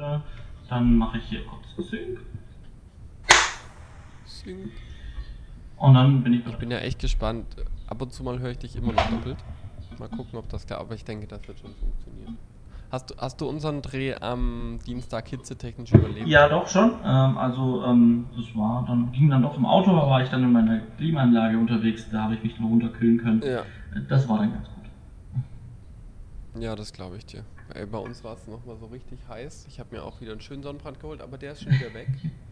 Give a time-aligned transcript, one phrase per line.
[0.00, 0.18] äh,
[0.68, 2.20] dann mache ich hier kurz Sync.
[4.24, 4.70] Sync.
[5.76, 7.46] Und dann bin ich Ich bin ja echt gespannt.
[7.86, 9.38] Ab und zu mal höre ich dich immer noch doppelt.
[9.98, 10.80] Mal gucken, ob das klappt.
[10.82, 12.36] Aber ich denke, das wird schon funktionieren.
[12.90, 16.26] Hast du, hast du unseren Dreh am Dienstag hitzetechnisch überlebt?
[16.26, 16.90] Ja, doch schon.
[17.04, 20.42] Ähm, also ähm, das war dann ging dann doch im Auto, da war ich dann
[20.42, 23.42] in meiner Klimaanlage unterwegs, da habe ich mich nur runterkühlen können.
[23.42, 23.62] Ja,
[24.08, 26.62] Das war dann ganz gut.
[26.62, 27.44] ja das glaube ich dir.
[27.74, 29.66] Ey, bei uns war es nochmal so richtig heiß.
[29.68, 32.08] Ich habe mir auch wieder einen schönen Sonnenbrand geholt, aber der ist schon wieder weg.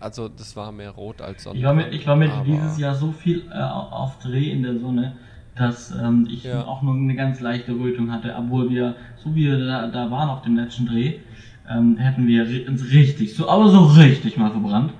[0.00, 1.92] Also das war mehr rot als Ich war Sonnenbrand.
[1.92, 5.16] mit, ich war mit dieses Jahr so viel äh, auf Dreh in der Sonne,
[5.56, 6.64] dass ähm, ich Ja.
[6.64, 10.28] auch nur eine ganz leichte Rötung hatte, obwohl wir, so wie wir da, da waren
[10.28, 11.20] auf dem letzten Dreh,
[11.68, 14.92] ähm, hätten wir uns richtig, so aber so richtig mal verbrannt,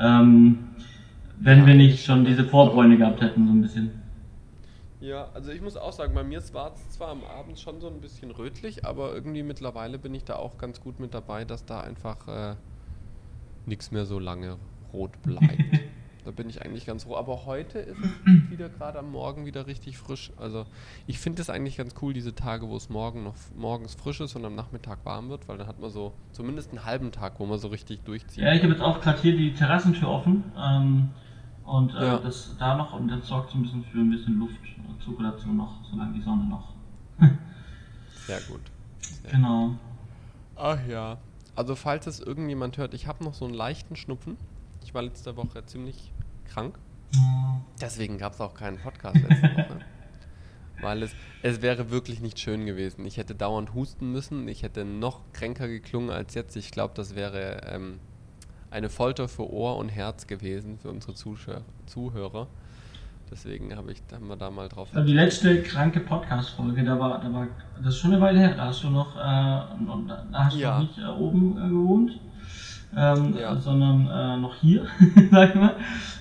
[0.00, 0.58] ähm,
[1.40, 3.97] wenn Ja, wir nicht schon diese Vorbräune gehabt hätten, so ein bisschen.
[5.00, 7.86] Ja, also ich muss auch sagen, bei mir war es zwar am Abend schon so
[7.86, 11.64] ein bisschen rötlich, aber irgendwie mittlerweile bin ich da auch ganz gut mit dabei, dass
[11.64, 12.56] da einfach äh,
[13.66, 14.56] nichts mehr so lange
[14.92, 15.62] rot bleibt.
[16.24, 17.16] da bin ich eigentlich ganz froh.
[17.16, 18.10] Aber heute ist es
[18.50, 20.32] wieder gerade am Morgen wieder richtig frisch.
[20.36, 20.66] Also
[21.06, 24.34] ich finde es eigentlich ganz cool, diese Tage, wo es morgen noch morgens frisch ist
[24.34, 27.46] und am Nachmittag warm wird, weil dann hat man so zumindest einen halben Tag, wo
[27.46, 28.42] man so richtig durchzieht.
[28.42, 31.10] Ja, ich habe jetzt auch gerade hier die Terrassentür offen ähm,
[31.68, 32.18] und äh, Ja.
[32.18, 36.14] das da noch und das sorgt so ein bisschen für ein bisschen Luftzirkulation noch, solange
[36.14, 36.74] die Sonne noch.
[38.26, 38.60] Sehr gut.
[39.00, 39.74] Sehr Genau.
[40.56, 41.18] Ach ja.
[41.54, 44.36] Also falls es irgendjemand hört, ich habe noch so einen leichten Schnupfen.
[44.82, 46.12] Ich war letzte Woche ziemlich
[46.46, 46.78] krank.
[47.80, 49.80] Deswegen gab es auch keinen Podcast letzte Woche.
[50.80, 51.10] Weil es,
[51.42, 53.04] es wäre wirklich nicht schön gewesen.
[53.04, 54.46] Ich hätte dauernd husten müssen.
[54.46, 56.54] Ich hätte noch kränker geklungen als jetzt.
[56.56, 57.98] Ich glaube, das wäre ähm,
[58.70, 62.46] eine Folter für Ohr und Herz gewesen für unsere Zuschauer, Zuhörer.
[63.30, 64.88] Deswegen habe ich, haben wir da mal drauf.
[64.94, 67.46] Also die letzte kranke Podcast-Folge, da war, da war,
[67.76, 70.80] das ist schon eine Weile her, da hast du noch, äh, da hast du Ja.
[70.80, 72.18] nicht äh, oben äh, gewohnt,
[72.96, 73.56] ähm, Ja.
[73.56, 74.86] sondern äh, noch hier,
[75.30, 75.76] sag ich mal.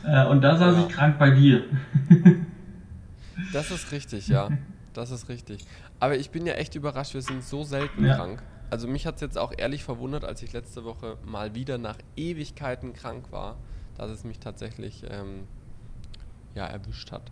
[0.06, 0.86] Äh, und da saß Ja.
[0.86, 1.64] ich krank bei dir.
[3.53, 4.50] Das ist richtig, ja.
[4.94, 5.66] Das ist richtig.
[6.00, 8.44] Aber ich bin ja echt überrascht, wir sind so selten krank.
[8.69, 11.97] Also mich hat es jetzt auch ehrlich verwundert, als ich letzte Woche mal wieder nach
[12.16, 13.55] Ewigkeiten krank war,
[13.97, 15.44] dass es mich tatsächlich ähm,
[16.55, 17.31] ja, erwischt hat.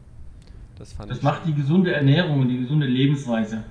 [0.77, 1.23] Das fand Das ich.
[1.23, 3.63] macht die gesunde Ernährung und die gesunde Lebensweise.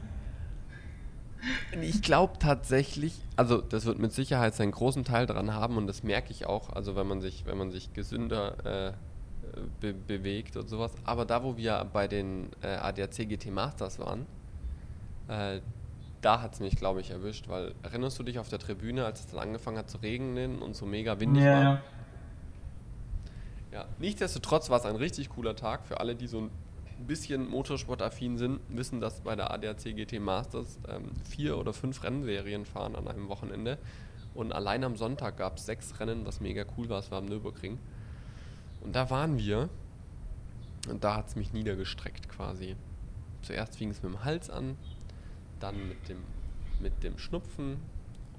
[1.82, 6.02] Ich glaube tatsächlich, also das wird mit Sicherheit seinen großen Teil dran haben und das
[6.02, 8.92] merke ich auch, also wenn man sich, wenn man sich gesünder äh,
[9.80, 10.92] be bewegt und sowas.
[11.04, 14.24] Aber da, wo wir bei den äh, ADAC GT Masters waren,
[15.28, 15.60] äh,
[16.24, 19.20] da hat es mich, glaube ich, erwischt, weil erinnerst du dich auf der Tribüne, als
[19.20, 21.62] es dann angefangen hat zu regnen und so mega windig Ja, war?
[21.62, 21.82] ja.
[23.72, 26.50] Ja, nichtsdestotrotz war es ein richtig cooler Tag für alle, die so ein
[27.06, 32.64] bisschen motorsportaffin sind, wissen, dass bei der ADAC GT Masters ähm, vier oder fünf Rennserien
[32.66, 33.78] fahren an einem Wochenende.
[34.32, 37.00] Und allein am Sonntag gab es sechs Rennen, was mega cool war.
[37.00, 37.78] Es war am Nürburgring.
[38.80, 39.68] Und da waren wir.
[40.88, 42.76] Und da hat es mich niedergestreckt quasi.
[43.42, 44.76] Zuerst fing es mit dem Hals an,
[45.64, 46.18] dann mit dem,
[46.80, 47.78] mit dem Schnupfen.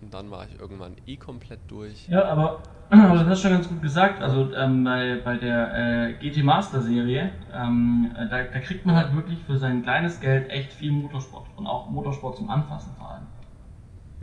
[0.02, 2.08] Und dann war ich irgendwann eh komplett durch.
[2.08, 4.22] Ja, aber, aber das hast du schon ganz gut gesagt.
[4.22, 8.96] Also ähm, bei, bei der äh, GT Master Serie, ähm, äh, da, da kriegt man
[8.96, 11.48] halt wirklich für sein kleines Geld echt viel Motorsport.
[11.56, 13.26] Und auch Motorsport zum Anfassen vor allem.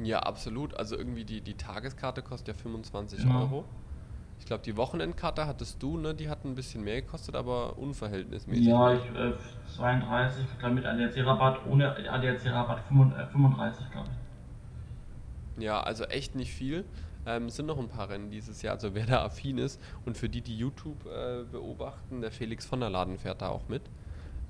[0.05, 0.75] Ja, absolut.
[0.75, 3.41] Also irgendwie die, die Tageskarte kostet ja 25 Ja.
[3.41, 3.65] Euro.
[4.43, 6.15] Ich glaube, die Wochenendkarte hattest du, ne?
[6.17, 8.67] Die hat ein bisschen mehr gekostet, aber unverhältnismäßig.
[8.67, 9.35] Ja, ich, äh,
[9.77, 14.09] 32, dann mit ADAC-Rabatt, ohne ADAC-Rabatt 35, glaube
[15.57, 15.63] ich.
[15.63, 16.85] Ja, also echt nicht viel.
[17.25, 19.81] Ähm, es sind noch ein paar Rennen dieses Jahr, also wer da affin ist.
[20.07, 23.69] Und für die, die YouTube äh, beobachten, der Felix von der Laden fährt da auch
[23.69, 23.83] mit.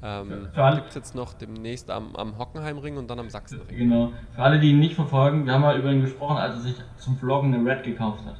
[0.03, 3.29] Ähm, Für- für alle- Gibt es jetzt noch demnächst am, am Hockenheimring und dann am
[3.29, 3.77] Sachsenring.
[3.77, 4.11] Genau.
[4.35, 6.77] Für alle, die ihn nicht verfolgen, wir haben mal über ihn gesprochen, als er sich
[6.97, 8.37] zum Vloggen eine Red gekauft hat.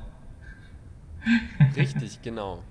[1.77, 2.63] Richtig, genau.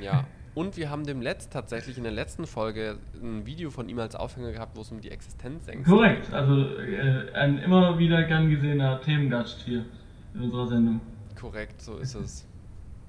[0.00, 0.24] Ja.
[0.54, 4.14] Und wir haben dem letzt tatsächlich in der letzten Folge ein Video von ihm als
[4.14, 9.00] Aufhänger gehabt, wo es um die Existenzängste Korrekt, also äh, ein immer wieder gern gesehener
[9.00, 9.86] Themengast hier
[10.34, 11.00] in unserer Sendung.
[11.40, 12.46] Korrekt, so ist es.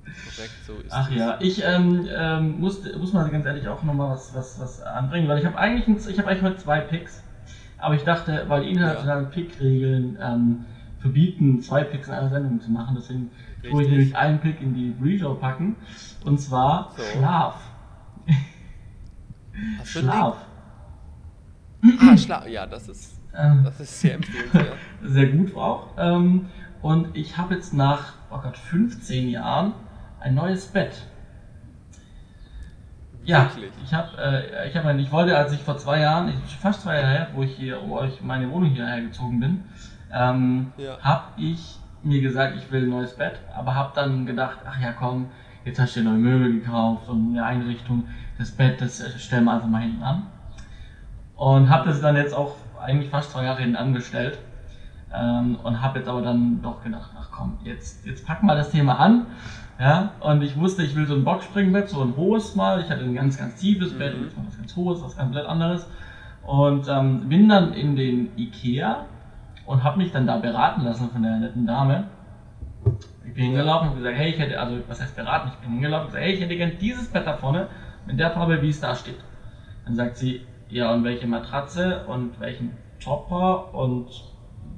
[0.05, 1.17] Korrekt, so ist Ach es.
[1.17, 5.27] ja, ich ähm, ähm, muss, muss mal ganz ehrlich auch nochmal was, was, was anbringen,
[5.27, 7.23] weil ich habe eigentlich, ein, ich habe eigentlich heute zwei Picks,
[7.77, 10.65] aber ich dachte, weil die internationalen Pick-Regeln ähm,
[11.03, 13.29] verbieten, zwei Picks in einer Sendung zu machen, deswegen
[13.61, 13.91] tue ich Richtig.
[13.91, 15.75] nämlich einen Pick in die Pre-Show packen,
[16.23, 17.03] und zwar So.
[17.19, 17.55] Schlaf.
[19.83, 20.37] Schlaf.
[21.99, 22.47] Ah, Schlaf.
[22.47, 24.77] Ja, das ist, Ähm, das ist sehr empfehlenswert.
[25.03, 25.87] sehr gut auch.
[25.97, 26.45] Ähm,
[26.81, 29.73] und ich habe jetzt nach, oh Gott, 15 Jahren
[30.21, 31.05] ein neues Bett.
[33.25, 33.71] Ja, Wirklich.
[33.83, 36.95] ich habe, äh, ich habe, ich wollte, als ich vor zwei Jahren, ich, fast zwei
[36.95, 39.63] Jahre her, wo ich hier, wo ich meine Wohnung hierher gezogen bin,
[40.13, 40.97] ähm, ja.
[41.01, 44.91] habe ich mir gesagt, ich will ein neues Bett, aber habe dann gedacht, ach ja
[44.91, 45.27] komm,
[45.65, 48.05] jetzt hast du dir neue Möbel gekauft und eine Einrichtung,
[48.37, 50.27] das Bett, das stellen wir einfach mal hinten an.
[51.35, 54.37] Und habe das dann jetzt auch eigentlich fast zwei Jahre hinten angestellt
[55.13, 58.71] ähm, und habe jetzt aber dann doch gedacht, ach komm, jetzt, jetzt packen wir das
[58.71, 59.27] Thema an.
[59.79, 62.81] Ja, und ich wusste, ich will so ein Boxspringbett, so ein hohes mal.
[62.81, 64.25] Ich hatte ein ganz, ganz tiefes Bett, mhm.
[64.25, 65.87] jetzt mal was ganz hohes, was komplett anderes.
[66.45, 69.05] Und ähm, bin dann in den Ikea
[69.65, 72.05] und habe mich dann da beraten lassen von der netten Dame.
[73.25, 75.51] Ich bin hingelaufen und gesagt, hey, ich hätte, also was heißt beraten?
[75.53, 77.67] Ich bin hingelaufen und gesagt, hey, ich hätte gern dieses Bett da vorne
[78.05, 79.19] mit der Farbe, wie es da steht.
[79.85, 84.07] Dann sagt sie, ja, und welche Matratze und welchen Topper und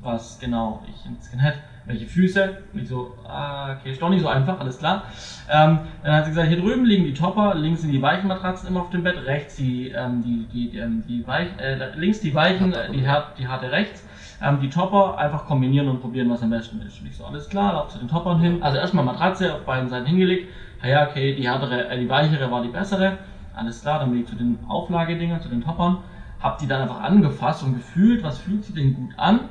[0.01, 2.57] was genau ich ins hätte, welche Füße.
[2.73, 5.03] Und ich so, ah, okay, ist doch nicht so einfach, alles klar.
[5.49, 8.69] Ähm, dann hat sie gesagt, hier drüben liegen die Topper, links sind die weichen Matratzen
[8.69, 12.19] immer auf dem Bett, rechts die, ähm, die, die, die, ähm, die weich, äh, links
[12.19, 13.05] die weichen, äh, die,
[13.39, 14.04] die harte rechts.
[14.41, 16.99] Ähm, die Topper einfach kombinieren und probieren, was am besten ist.
[16.99, 18.61] Und ich so, alles klar, lauf zu den Toppern hin.
[18.61, 20.49] Also erstmal Matratze auf beiden Seiten hingelegt.
[20.81, 23.17] Ah ja, okay, die härtere, äh, die weichere war die bessere.
[23.55, 25.99] Alles klar, dann bin ich zu den Auflagedingern, zu den Toppern.
[26.41, 29.41] Hab die dann einfach angefasst und gefühlt, was fühlt sich denn gut an?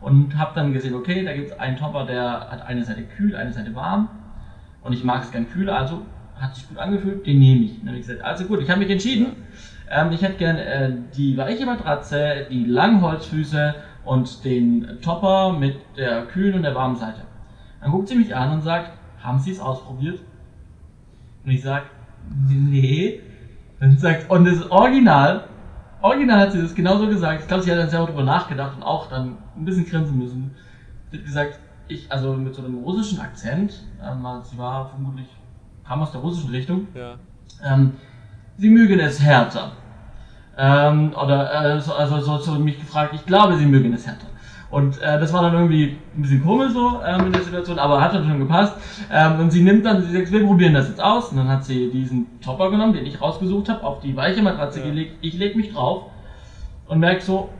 [0.00, 3.34] Und hab dann gesehen, okay, da gibt es einen Topper, der hat eine Seite kühl,
[3.34, 4.08] eine Seite warm.
[4.82, 6.02] Und ich mag es gern kühl, also
[6.38, 7.78] hat sich gut angefühlt, den nehme ich.
[7.78, 9.36] Dann habe ich gesagt, also gut, ich habe mich entschieden.
[9.90, 13.74] Ähm, ich hätte gern äh, die weiche Matratze, die Langholzfüße
[14.06, 17.22] und den Topper mit der kühlen und der warmen Seite.
[17.80, 18.92] Dann guckt sie mich an und sagt,
[19.22, 20.20] haben Sie es ausprobiert?
[21.44, 21.86] Und ich sage,
[22.48, 23.20] nee.
[23.80, 25.44] Dann sagt, und das Original,
[26.00, 27.42] original hat sie das genauso gesagt.
[27.42, 30.54] Ich glaube, sie hat dann selber darüber nachgedacht und auch dann ein bisschen grinsen müssen.
[31.10, 31.58] Sie hat gesagt,
[31.88, 35.26] ich, also mit so einem russischen Akzent, ähm, sie war vermutlich,
[35.86, 37.14] kam aus der russischen Richtung, ja.
[37.64, 37.92] ähm,
[38.56, 39.72] sie mögen es härter.
[40.58, 44.26] Ähm, oder äh, so, also so, so mich gefragt, ich glaube, sie mögen es härter.
[44.70, 48.00] Und äh, das war dann irgendwie ein bisschen komisch so ähm, in der Situation, aber
[48.00, 48.74] hat dann schon gepasst.
[49.12, 51.30] Ähm, und sie nimmt dann, sie sagt, wir probieren das jetzt aus.
[51.30, 54.80] Und dann hat sie diesen Topper genommen, den ich rausgesucht habe, auf die weiche Matratze
[54.80, 54.86] ja.
[54.86, 55.18] gelegt.
[55.20, 56.10] Ich leg mich drauf
[56.88, 57.50] und merke so,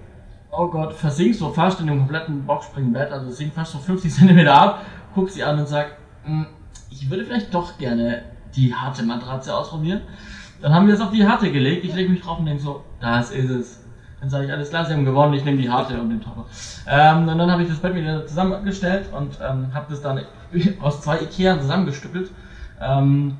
[0.50, 4.48] oh Gott, versink so fast in dem kompletten Boxspringbett, also sink fast so 50 cm
[4.48, 4.84] ab,
[5.14, 6.46] guck sie an und sag, hm,
[6.90, 8.22] ich würde vielleicht doch gerne
[8.54, 10.00] die harte Matratze ausprobieren.
[10.60, 11.84] Dann haben wir es auf die harte gelegt.
[11.84, 13.86] Ich lege mich drauf und denke so, das ist es.
[14.20, 16.46] Dann sage ich, alles klar, sie haben gewonnen, ich nehme die harte und den Topper.
[16.88, 20.20] Ähm, und dann habe ich das Bett wieder zusammengestellt und ähm, habe das dann
[20.80, 22.30] aus zwei Ikea zusammengestückelt
[22.80, 23.38] ähm,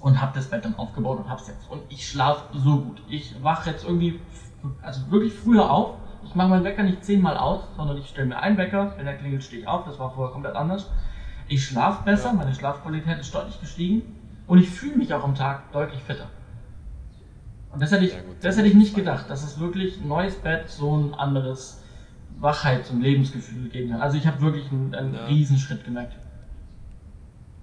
[0.00, 1.68] und habe das Bett dann aufgebaut und habe es jetzt.
[1.68, 3.02] Und ich schlafe so gut.
[3.08, 4.20] Ich wache jetzt irgendwie,
[4.82, 5.96] also wirklich früher auf.
[6.24, 9.16] Ich mache meinen Wecker nicht zehnmal aus, sondern ich stelle mir einen Wecker, wenn der
[9.16, 9.84] klingelt, stehe ich auf.
[9.84, 10.90] Das war vorher komplett anders.
[11.48, 14.16] Ich schlafe besser, meine Schlafqualität ist deutlich gestiegen
[14.46, 16.28] und ich fühle mich auch am Tag deutlich fitter.
[17.74, 20.70] Und das hätte ich, das hätte ich nicht gedacht, dass es wirklich ein neues Bett
[20.70, 21.82] so ein anderes
[22.40, 24.00] Wachheits- und Lebensgefühl geben kann.
[24.00, 25.26] Also ich habe wirklich einen, einen ja.
[25.26, 26.16] Riesenschritt gemerkt.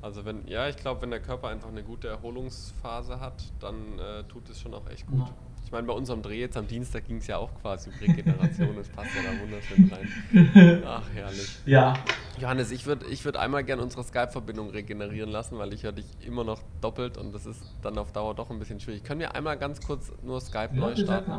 [0.02, 4.24] Also wenn, ja, ich glaube, wenn der Körper einfach eine gute Erholungsphase hat, dann äh,
[4.24, 5.20] tut es schon auch echt gut.
[5.20, 5.34] Ja.
[5.72, 8.76] Ich meine, bei unserem Dreh jetzt am Dienstag ging es ja auch quasi um Regeneration,
[8.76, 10.84] das passt ja da wunderschön rein.
[10.86, 11.60] Ach, herrlich.
[11.66, 11.94] Ja.
[12.38, 16.08] Johannes, ich würde ich würd einmal gerne unsere Skype-Verbindung regenerieren lassen, weil ich höre dich
[16.28, 19.06] immer noch doppelt und das ist dann auf Dauer doch ein bisschen schwierig.
[19.06, 21.32] Können wir einmal ganz kurz nur Skype ja, neu starten?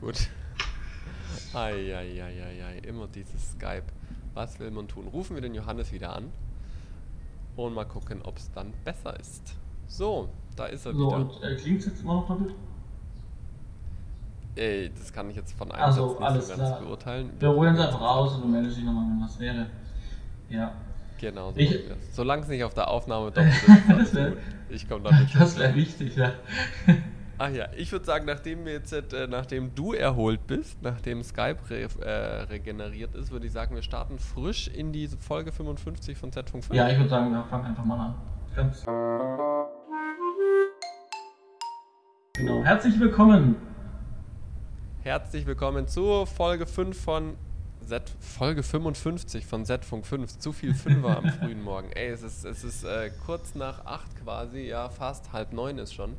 [0.00, 0.28] Gut.
[1.54, 3.84] Eieieiei, immer dieses Skype.
[4.34, 5.06] Was will man tun?
[5.06, 6.32] Rufen wir den Johannes wieder an
[7.54, 9.54] und mal gucken, ob es dann besser ist.
[9.90, 11.16] So, da ist er so, wieder.
[11.16, 12.54] Und äh, klingt es jetzt immer noch doppelt?
[14.54, 16.80] Ey, das kann ich jetzt von einem also, Satz nicht alles so ganz klar.
[16.80, 17.30] beurteilen.
[17.38, 19.66] Wir holen es einfach raus und du meldest dich nochmal, wenn was wäre.
[20.48, 20.72] Ja.
[21.18, 21.78] Genau, so ich,
[22.12, 24.32] Solange es nicht auf der Aufnahme doppelt ist, wär,
[24.70, 26.32] ich komme da nicht Das wäre wichtig, ja.
[27.38, 31.58] Ach ja, ich würde sagen, nachdem wir jetzt, äh, nachdem du erholt bist, nachdem Skype
[31.68, 36.32] re äh, regeneriert ist, würde ich sagen, wir starten frisch in die Folge 55 von
[36.32, 36.74] Z.5.
[36.74, 38.14] Ja, ich würde sagen, wir fangen einfach mal an.
[38.54, 38.84] Ganz
[42.40, 42.64] Genau.
[42.64, 43.56] Herzlich willkommen.
[45.02, 47.36] Herzlich willkommen zur Folge 5 von
[47.86, 50.38] Z, Folge 55 von Z-Funk 5.
[50.38, 51.90] Zu viel Fünfer am frühen Morgen.
[51.92, 55.92] Ey, es ist, es ist äh, kurz nach 8 quasi, ja, fast halb 9 ist
[55.92, 56.16] schon.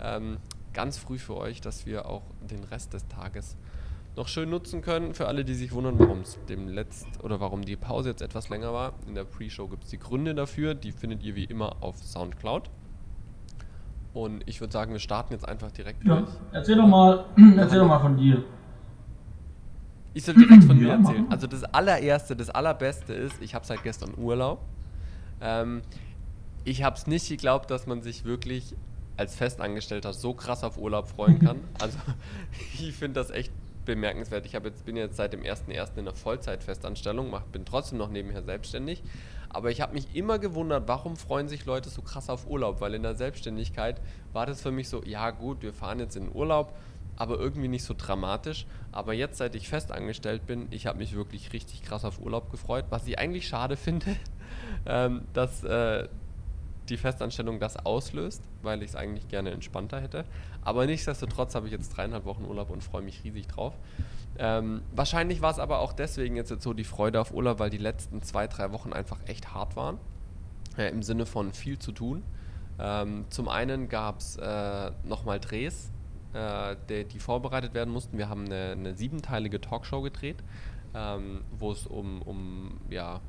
[0.00, 0.38] Ähm,
[0.72, 3.56] ganz früh für euch, dass wir auch den Rest des Tages
[4.16, 5.14] noch schön nutzen können.
[5.14, 8.48] Für alle, die sich wundern, warum es dem letzt oder warum die Pause jetzt etwas
[8.48, 8.94] länger war.
[9.06, 10.74] In der Pre-Show gibt es die Gründe dafür.
[10.74, 12.68] Die findet ihr wie immer auf Soundcloud.
[14.14, 16.16] Und ich würde sagen, wir starten jetzt einfach direkt ja.
[16.16, 16.30] durch.
[16.52, 17.24] Erzähl doch mal,
[17.56, 18.44] erzähl doch mal von dir.
[20.14, 21.26] Ich soll direkt von mir erzählen.
[21.30, 24.60] Also das allererste, das allerbeste ist, ich habe seit gestern Urlaub.
[25.40, 25.82] Ähm,
[26.64, 28.74] ich habe es nicht geglaubt, dass man sich wirklich
[29.16, 31.60] als Festangestellter so krass auf Urlaub freuen kann.
[31.80, 31.98] Also
[32.78, 33.52] ich finde das echt
[33.84, 34.46] bemerkenswert.
[34.46, 35.92] Ich jetzt, bin jetzt seit dem 1.1.
[35.96, 39.02] in einer Vollzeitfestanstellung, mach, bin trotzdem noch nebenher selbstständig.
[39.52, 42.80] Aber ich habe mich immer gewundert, warum freuen sich Leute so krass auf Urlaub?
[42.80, 44.00] Weil in der Selbstständigkeit
[44.32, 46.74] war das für mich so, ja gut, wir fahren jetzt in den Urlaub,
[47.16, 48.66] aber irgendwie nicht so dramatisch.
[48.92, 52.86] Aber jetzt, seit ich festangestellt bin, ich habe mich wirklich richtig krass auf Urlaub gefreut.
[52.90, 54.16] Was ich eigentlich schade finde,
[54.86, 56.08] ähm, dass äh,
[56.88, 60.24] die Festanstellung das auslöst, weil ich es eigentlich gerne entspannter hätte.
[60.62, 63.74] Aber nichtsdestotrotz habe ich jetzt dreieinhalb Wochen Urlaub und freue mich riesig drauf.
[64.38, 67.70] Ähm, wahrscheinlich war es aber auch deswegen jetzt, jetzt so die Freude auf Urlaub, weil
[67.70, 69.98] die letzten zwei, drei Wochen einfach echt hart waren.
[70.76, 72.22] Äh, Im Sinne von viel zu tun.
[72.78, 75.90] Ähm, zum einen gab es äh, nochmal Drehs,
[76.32, 78.16] äh, die, die, vorbereitet werden mussten.
[78.16, 80.42] Wir haben eine, eine siebenteilige Talkshow gedreht,
[80.94, 83.20] ähm, wo es um, um ja,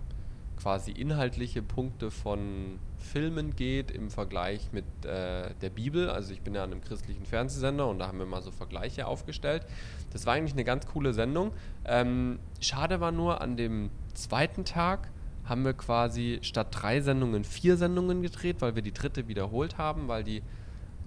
[0.58, 6.10] quasi inhaltliche Punkte von Filmen geht im Vergleich mit äh, der Bibel.
[6.10, 9.08] Also ich bin ja an einem christlichen Fernsehsender und da haben wir mal so Vergleiche
[9.08, 9.66] aufgestellt.
[10.12, 11.52] Das war eigentlich eine ganz coole Sendung.
[11.86, 15.10] Ähm, schade war nur, an dem zweiten Tag
[15.46, 20.08] haben wir quasi statt drei Sendungen vier Sendungen gedreht, weil wir die dritte wiederholt haben,
[20.08, 20.42] weil die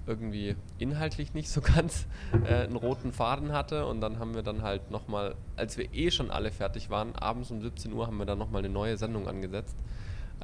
[0.07, 2.07] irgendwie inhaltlich nicht so ganz
[2.45, 3.87] äh, einen roten Faden hatte.
[3.87, 7.51] Und dann haben wir dann halt nochmal, als wir eh schon alle fertig waren, abends
[7.51, 9.77] um 17 Uhr haben wir dann nochmal eine neue Sendung angesetzt.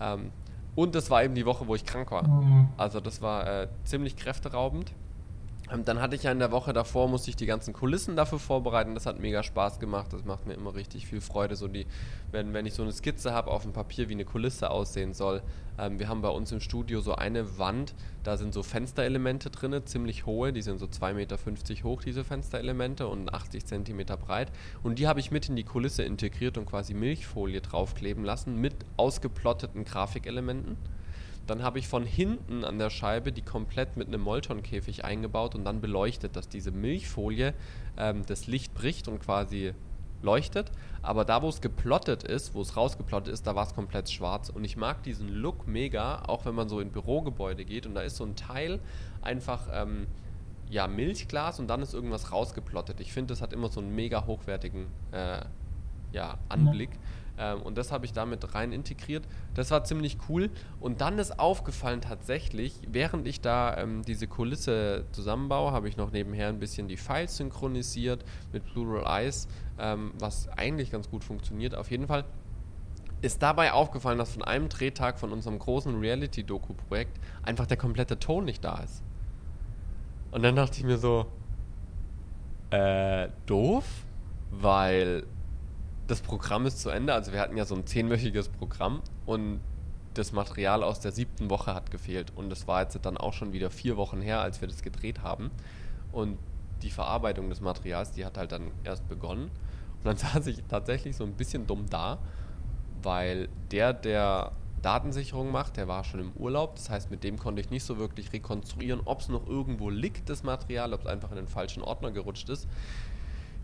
[0.01, 0.33] Ähm,
[0.75, 2.27] und das war eben die Woche, wo ich krank war.
[2.27, 2.69] Mhm.
[2.77, 4.93] Also das war äh, ziemlich kräfteraubend.
[5.73, 8.39] Ähm, dann hatte ich ja in der Woche davor, musste ich die ganzen Kulissen dafür
[8.39, 8.95] vorbereiten.
[8.95, 10.13] Das hat mega Spaß gemacht.
[10.13, 11.57] Das macht mir immer richtig viel Freude.
[11.57, 11.87] So die,
[12.31, 15.43] wenn, wenn ich so eine Skizze habe auf dem Papier, wie eine Kulisse aussehen soll.
[15.79, 19.81] Ähm, wir haben bei uns im Studio so eine Wand, da sind so Fensterelemente drin,
[19.85, 20.53] ziemlich hohe.
[20.53, 21.39] Die sind so 2,50 Meter
[21.85, 24.53] hoch, diese Fensterelemente, und 80 Zentimeter breit.
[24.83, 28.75] Und die habe ich mit in die Kulisse integriert und quasi Milchfolie draufkleben lassen mit
[28.97, 30.77] ausgeplotteten Grafikelementen.
[31.47, 35.65] Dann habe ich von hinten an der Scheibe die komplett mit einem Molton-Käfig eingebaut und
[35.65, 37.55] dann beleuchtet, dass diese Milchfolie
[37.97, 39.75] ähm, das Licht bricht und quasi
[40.23, 40.71] leuchtet.
[41.03, 44.51] Aber da, wo es geplottet ist, wo es rausgeplottet ist, da war es komplett schwarz.
[44.51, 48.03] Und ich mag diesen Look mega, auch wenn man so in Bürogebäude geht und da
[48.03, 48.79] ist so ein Teil
[49.21, 50.07] einfach ähm,
[50.71, 53.01] ja, Milchglas und dann ist irgendwas rausgeplottet.
[53.01, 55.41] Ich finde, das hat immer so einen mega hochwertigen äh,
[56.13, 56.91] ja, Anblick.
[57.39, 59.25] Ähm, und das habe ich damit rein integriert.
[59.55, 60.51] Das war ziemlich cool.
[60.81, 66.13] Und dann ist aufgefallen tatsächlich, während ich da ähm, diese Kulisse zusammenbaue, habe ich noch
[66.13, 69.49] nebenher ein bisschen die Files synchronisiert mit Plural Eyes,
[69.79, 71.75] ähm, was eigentlich ganz gut funktioniert.
[71.75, 72.25] Auf jeden Fall
[73.23, 78.45] ist dabei aufgefallen, dass von einem Drehtag von unserem großen Reality-Doku-Projekt einfach der komplette Ton
[78.45, 79.03] nicht da ist.
[80.33, 81.27] Und dann dachte ich mir so,
[82.71, 83.85] äh, doof,
[84.51, 85.25] weil
[86.07, 87.15] das Programm ist zu Ende.
[87.15, 89.61] Also wir hatten ja so ein zehnwöchiges Programm und
[90.15, 92.33] das Material aus der siebten Woche hat gefehlt.
[92.37, 95.23] Und das war jetzt dann auch schon wieder vier Wochen her, als wir das gedreht
[95.23, 95.51] haben.
[96.11, 96.39] Und
[96.83, 99.45] die Verarbeitung des Materials, die hat halt dann erst begonnen.
[99.45, 102.19] Und dann saß ich tatsächlich so ein bisschen dumm da,
[103.03, 106.75] weil der, der Datensicherung macht, der war schon im Urlaub.
[106.75, 110.29] Das heißt, mit dem konnte ich nicht so wirklich rekonstruieren, ob es noch irgendwo liegt,
[110.29, 112.69] das Material, ob es einfach in den falschen Ordner gerutscht ist.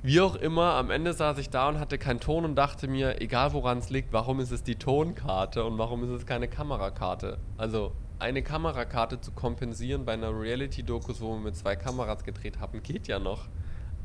[0.01, 3.21] Wie auch immer, am Ende saß ich da und hatte keinen Ton und dachte mir,
[3.21, 7.39] egal woran es liegt, warum ist es die Tonkarte und warum ist es keine Kamerakarte?
[7.57, 12.83] Also eine Kamerakarte zu kompensieren bei einer Reality-Dokus, wo wir mit zwei Kameras gedreht haben,
[12.83, 13.49] geht ja noch.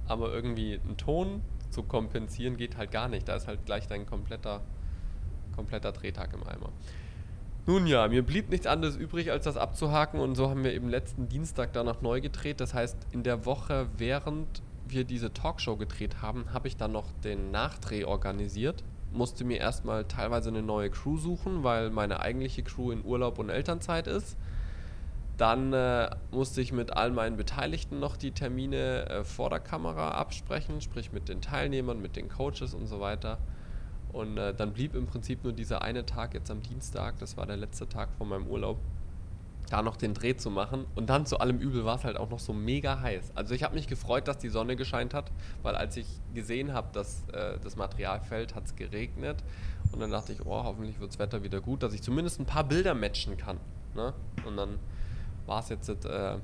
[0.08, 3.28] Aber irgendwie einen Ton zu kompensieren geht halt gar nicht.
[3.28, 4.62] Da ist halt gleich dein kompletter,
[5.56, 6.70] kompletter Drehtag im Eimer.
[7.66, 10.90] Nun ja, mir blieb nichts anderes übrig, als das abzuhaken und so haben wir eben
[10.90, 12.60] letzten Dienstag danach neu gedreht.
[12.60, 17.12] Das heißt, in der Woche während wir diese Talkshow gedreht haben, habe ich dann noch
[17.24, 18.84] den Nachdreh organisiert.
[19.12, 23.50] Musste mir erstmal teilweise eine neue Crew suchen, weil meine eigentliche Crew in Urlaub und
[23.50, 24.38] Elternzeit ist.
[25.38, 30.12] Dann äh, musste ich mit all meinen Beteiligten noch die Termine äh, vor der Kamera
[30.12, 33.40] absprechen, sprich mit den Teilnehmern, mit den Coaches und so weiter.
[34.12, 37.48] Und äh, dann blieb im Prinzip nur dieser eine Tag jetzt am Dienstag, das war
[37.48, 38.78] der letzte Tag von meinem Urlaub,
[39.74, 40.86] da noch den Dreh zu machen.
[40.94, 43.32] Und dann zu allem Übel war es halt auch noch so mega heiß.
[43.34, 45.32] Also ich habe mich gefreut, dass die Sonne gescheint hat,
[45.64, 49.44] weil als ich gesehen habe, dass äh, das Material fällt, hat es geregnet.
[49.92, 52.46] Und dann dachte ich, oh, hoffentlich wird das Wetter wieder gut, dass ich zumindest ein
[52.46, 53.58] paar Bilder matchen kann.
[53.96, 54.14] Ne?
[54.46, 54.78] Und dann
[55.48, 56.38] war es jetzt äh,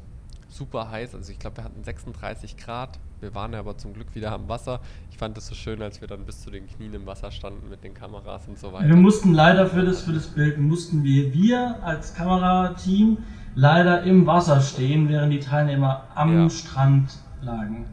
[0.48, 1.13] super heiß.
[1.13, 3.00] Also ich glaube, wir hatten 36 Grad.
[3.21, 4.79] Wir waren ja aber zum Glück wieder am Wasser.
[5.11, 7.69] Ich fand es so schön, als wir dann bis zu den Knien im Wasser standen
[7.69, 8.88] mit den Kameras und so weiter.
[8.88, 13.17] Wir mussten leider für das, für das Bild, mussten wir, wir als Kamerateam
[13.55, 16.49] leider im Wasser stehen, während die Teilnehmer am ja.
[16.49, 17.85] Strand lagen.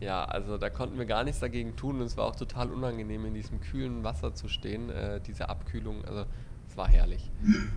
[0.00, 3.24] Ja, also da konnten wir gar nichts dagegen tun und es war auch total unangenehm,
[3.24, 6.04] in diesem kühlen Wasser zu stehen, äh, diese Abkühlung.
[6.04, 6.26] Also
[6.76, 7.30] war herrlich.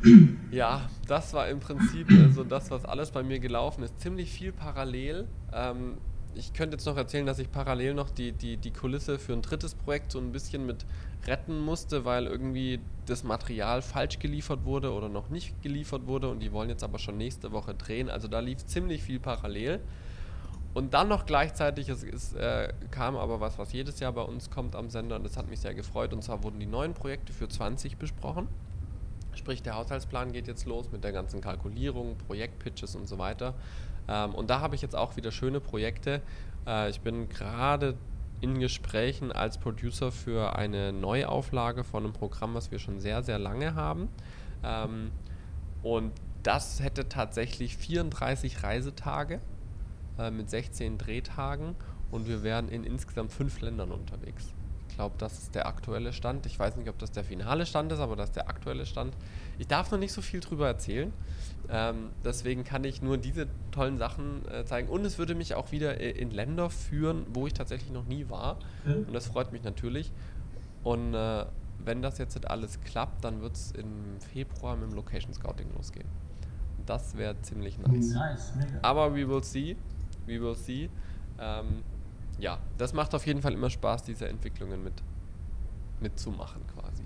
[0.52, 4.00] Ja, das war im Prinzip also das, was alles bei mir gelaufen ist.
[4.00, 5.28] Ziemlich viel parallel.
[5.54, 5.98] Ähm,
[6.38, 9.42] ich könnte jetzt noch erzählen, dass ich parallel noch die, die, die Kulisse für ein
[9.42, 10.86] drittes Projekt so ein bisschen mit
[11.26, 16.40] retten musste, weil irgendwie das Material falsch geliefert wurde oder noch nicht geliefert wurde und
[16.40, 18.10] die wollen jetzt aber schon nächste Woche drehen.
[18.10, 19.80] Also da lief ziemlich viel parallel.
[20.74, 24.52] Und dann noch gleichzeitig, es, es äh, kam aber was, was jedes Jahr bei uns
[24.52, 26.14] kommt am Sender und das hat mich sehr gefreut.
[26.14, 28.48] Und zwar wurden die neuen Projekte für 20 besprochen.
[29.38, 33.54] Sprich, der Haushaltsplan geht jetzt los mit der ganzen Kalkulierung, Projektpitches und so weiter.
[34.08, 36.22] Ähm, und da habe ich jetzt auch wieder schöne Projekte.
[36.66, 37.96] Äh, ich bin gerade
[38.42, 43.40] in Gesprächen als Producer für eine Neuauflage von einem Programm, was wir schon sehr, sehr
[43.40, 44.10] lange haben.
[44.64, 45.12] Ähm,
[45.84, 46.12] und
[46.44, 49.42] das hätte tatsächlich 34 Reisetage
[50.18, 51.76] äh, mit 16 Drehtagen
[52.12, 54.54] und wir wären in insgesamt fünf Ländern unterwegs.
[54.98, 56.48] Ich glaube, das ist der aktuelle Stand.
[56.48, 59.16] Ich weiß nicht, ob das der finale Stand ist, aber das ist der aktuelle Stand.
[59.60, 61.14] Ich darf noch nicht so viel drüber erzählen.
[61.70, 64.90] Ähm, deswegen kann ich nur diese tollen Sachen äh, zeigen.
[64.90, 68.28] Und es würde mich auch wieder äh, in Länder führen, wo ich tatsächlich noch nie
[68.32, 68.58] war.
[68.86, 69.06] Mhm.
[69.06, 70.12] Und das freut mich natürlich.
[70.84, 71.46] Und äh,
[71.78, 76.08] wenn das jetzt alles klappt, dann wird es im Februar mit dem Location Scouting losgehen.
[76.88, 78.16] Das wäre ziemlich nice.
[78.16, 79.78] nice Aber we will see.
[80.26, 80.90] We will see.
[81.40, 81.84] Ähm,
[82.40, 84.94] ja, das macht auf jeden Fall immer Spaß, diese Entwicklungen mit
[86.00, 87.04] mitzumachen quasi.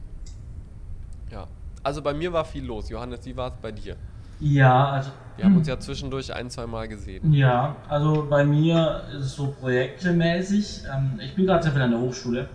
[1.32, 1.48] Ja.
[1.84, 2.90] Also bei mir war viel los.
[2.90, 3.96] Johannes, wie war es bei dir?
[4.40, 5.12] Ja, also.
[5.38, 7.32] Wir haben uns ja zwischendurch ein, zwei Mal gesehen.
[7.34, 10.84] Ja, also bei mir ist es so projektemäßig.
[10.94, 12.50] Ähm, ich bin gerade sehr viel an der Hochschule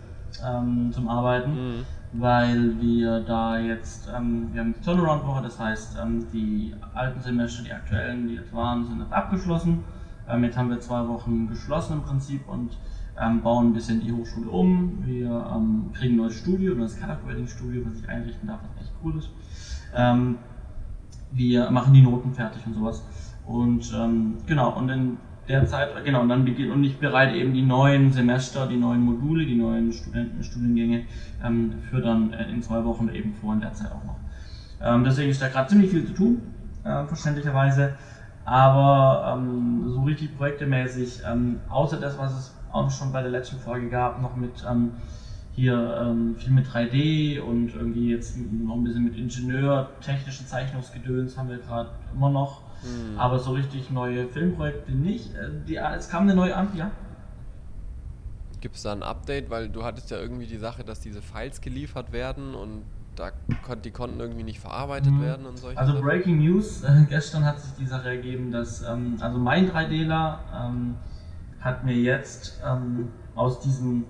[0.44, 1.86] ähm, zum Arbeiten, mhm.
[2.12, 7.64] weil wir da jetzt, ähm, wir haben die Turnaround-Woche, das heißt, ähm, die alten Semester,
[7.64, 9.82] die aktuellen, die jetzt waren, sind jetzt abgeschlossen.
[10.28, 12.76] Ähm, jetzt haben wir zwei Wochen geschlossen im Prinzip und
[13.20, 15.04] ähm, bauen ein bisschen die Hochschule um.
[15.04, 15.28] Wir
[15.94, 18.92] kriegen ein neues Studio, ein neues Color Grading Studio, was ich einrichten darf, was echt
[19.02, 19.30] cool ist
[21.32, 23.02] wir machen die Noten fertig und sowas.
[23.46, 25.16] Und ähm, genau, und in
[25.48, 29.02] der Zeit, genau, und dann beginnt, und ich bereite eben die neuen Semester, die neuen
[29.02, 31.04] Module, die neuen Studenten, Studiengänge
[31.44, 34.16] ähm, für dann äh, in zwei Wochen eben vor in der Zeit auch noch.
[34.82, 36.42] Ähm, deswegen ist da gerade ziemlich viel zu tun,
[36.84, 37.94] äh, verständlicherweise.
[38.46, 43.58] Aber ähm, so richtig projektemäßig, ähm, außer das, was es auch schon bei der letzten
[43.58, 44.92] Folge gab, noch mit ähm,
[45.56, 51.36] hier ähm, viel mit 3D und irgendwie jetzt noch ein bisschen mit Ingenieur, technischen Zeichnungsgedöns
[51.36, 52.62] haben wir gerade immer noch.
[52.82, 53.18] Mhm.
[53.18, 55.34] Aber so richtig neue Filmprojekte nicht.
[55.34, 56.92] Äh, die, es kam eine neue an, ja.
[58.60, 59.50] Gibt es da ein Update?
[59.50, 62.84] Weil du hattest ja irgendwie die Sache, dass diese Files geliefert werden und
[63.16, 63.30] da
[63.66, 65.22] kon die konnten irgendwie nicht verarbeitet mhm.
[65.22, 66.04] werden und solche Also Sachen.
[66.04, 70.94] Breaking News, äh, gestern hat sich die Sache ergeben, dass ähm, also mein 3Dler ähm,
[71.60, 74.04] hat mir jetzt ähm, aus diesem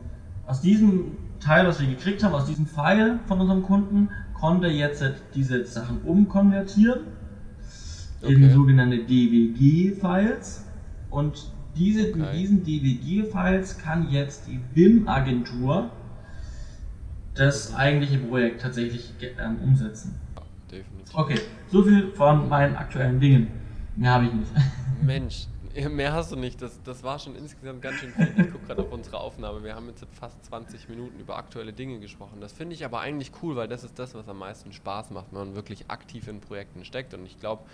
[0.46, 5.02] aus diesem Teil, was wir gekriegt haben, aus diesem File von unserem Kunden, konnte jetzt
[5.34, 7.00] diese Sachen umkonvertieren
[8.22, 8.34] okay.
[8.34, 10.64] in sogenannte DWG-Files.
[11.10, 12.32] Und diese, okay.
[12.34, 15.90] diesen DWG-Files kann jetzt die BIM-Agentur
[17.36, 20.18] das eigentliche Projekt tatsächlich ähm, umsetzen.
[20.36, 21.14] Ja, definitiv.
[21.14, 23.48] Okay, so viel von meinen aktuellen Dingen.
[23.96, 24.50] Mehr habe ich nicht.
[25.02, 25.46] Mensch,
[25.90, 26.62] Mehr hast du nicht.
[26.62, 28.32] Das, das war schon insgesamt ganz schön viel.
[28.38, 29.62] Ich gucke gerade auf unsere Aufnahme.
[29.62, 32.40] Wir haben jetzt fast 20 Minuten über aktuelle Dinge gesprochen.
[32.40, 35.26] Das finde ich aber eigentlich cool, weil das ist das, was am meisten Spaß macht,
[35.32, 37.12] wenn man wirklich aktiv in Projekten steckt.
[37.12, 37.64] Und ich glaube,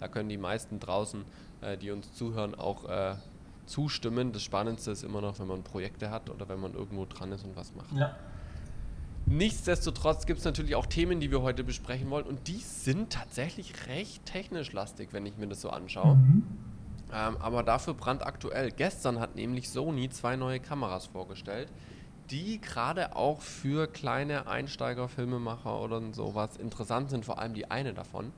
[0.00, 1.24] da können die meisten draußen,
[1.60, 3.14] äh, die uns zuhören, auch äh,
[3.66, 4.32] zustimmen.
[4.32, 7.44] Das Spannendste ist immer noch, wenn man Projekte hat oder wenn man irgendwo dran ist
[7.44, 7.92] und was macht.
[7.92, 8.16] Ja.
[9.26, 12.26] Nichtsdestotrotz gibt es natürlich auch Themen, die wir heute besprechen wollen.
[12.26, 16.16] Und die sind tatsächlich recht technisch lastig, wenn ich mir das so anschaue.
[16.16, 16.42] Mhm.
[17.12, 18.70] Ähm, aber dafür brandaktuell.
[18.70, 21.68] Gestern hat nämlich Sony zwei neue Kameras vorgestellt,
[22.30, 27.92] die gerade auch für kleine Einsteiger, Filmemacher oder sowas interessant sind, vor allem die eine
[27.92, 28.32] davon.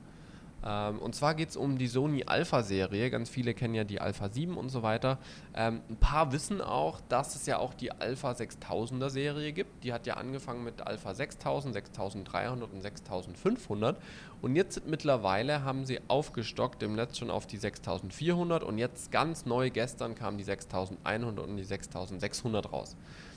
[0.65, 3.09] Ähm, und zwar geht es um die Sony Alpha-Serie.
[3.11, 5.19] Ganz viele kennen ja die Alpha 7 und so weiter.
[5.53, 9.83] Ähm, ein paar wissen auch, dass es ja auch die Alpha 6000er Serie gibt.
[9.83, 13.97] Die hat ja angefangen mit Alpha 6000, 6300 und 6500.
[14.41, 19.45] Und jetzt mittlerweile haben sie aufgestockt im Netz schon auf die 6400 und jetzt ganz
[19.45, 22.95] neu gestern kamen die 6100 und die 6600 raus.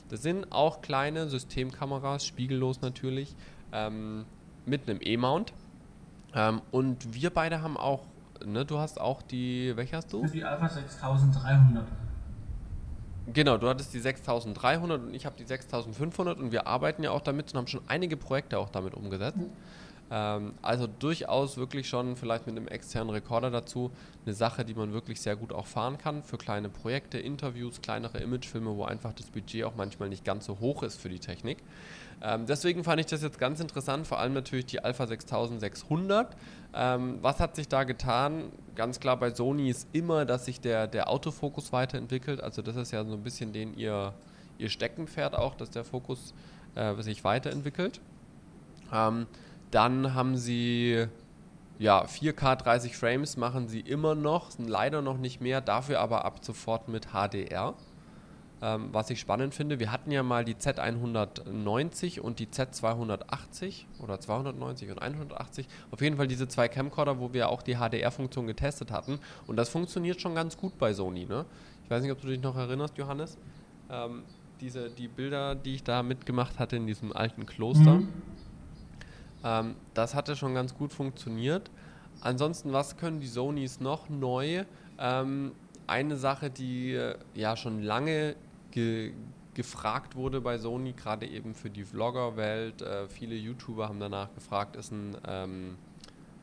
[0.09, 3.37] Das sind auch kleine Systemkameras, spiegellos natürlich,
[3.73, 4.25] ähm,
[4.67, 5.53] mit einem E-Mount.
[6.35, 8.05] Ähm, und wir beide haben auch,
[8.45, 10.27] ne, du hast auch die, welche hast du?
[10.27, 11.85] Die Alpha 6300.
[13.33, 17.21] Genau, du hattest die 6300 und ich habe die 6500 und wir arbeiten ja auch
[17.21, 19.39] damit und haben schon einige Projekte auch damit umgesetzt.
[19.39, 19.51] Mhm.
[20.11, 23.91] Ähm, also durchaus wirklich schon vielleicht mit einem externen Rekorder dazu
[24.25, 28.19] eine Sache, die man wirklich sehr gut auch fahren kann für kleine Projekte, Interviews, kleinere
[28.19, 31.59] Imagefilme, wo einfach das Budget auch manchmal nicht ganz so hoch ist für die Technik.
[32.21, 36.37] Ähm, deswegen fand ich das jetzt ganz interessant, vor allem natürlich die Alpha 6600.
[36.75, 38.51] Ähm, was hat sich da getan?
[38.75, 42.43] Ganz klar bei Sony ist immer, dass sich der, der Autofokus weiterentwickelt.
[42.43, 44.15] Also das ist ja so ein bisschen den ihr,
[44.59, 46.35] ihr Steckenpferd auch, dass der Fokus
[46.75, 48.01] äh, sich weiterentwickelt.
[48.93, 49.27] Ähm,
[49.71, 51.07] dann haben sie
[51.79, 56.45] ja 4K 30 Frames machen sie immer noch, leider noch nicht mehr, dafür aber ab
[56.45, 57.75] sofort mit HDR.
[58.61, 64.19] Ähm, was ich spannend finde, wir hatten ja mal die Z190 und die Z280 oder
[64.19, 65.69] 290 und 180.
[65.93, 69.21] Auf jeden Fall diese zwei Camcorder, wo wir auch die HDR-Funktion getestet hatten.
[69.47, 71.25] Und das funktioniert schon ganz gut bei Sony.
[71.25, 71.45] Ne?
[71.85, 73.39] Ich weiß nicht, ob du dich noch erinnerst, Johannes.
[73.91, 74.25] Ähm,
[74.61, 77.95] diese, die Bilder, die ich da mitgemacht hatte in diesem alten Kloster.
[77.95, 78.09] Mhm.
[79.45, 81.71] Ähm, das hatte schon ganz gut funktioniert.
[82.21, 84.65] Ansonsten, was können die Sonys noch neu?
[84.99, 85.53] Ähm,
[85.87, 88.35] eine Sache, die äh, ja schon lange
[88.71, 89.13] ge
[89.55, 92.81] gefragt wurde bei Sony, gerade eben für die Vlogger-Welt.
[92.81, 95.77] Äh, viele YouTuber haben danach gefragt, ist ein ähm,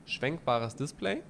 [0.06, 1.24] schwenkbares Display.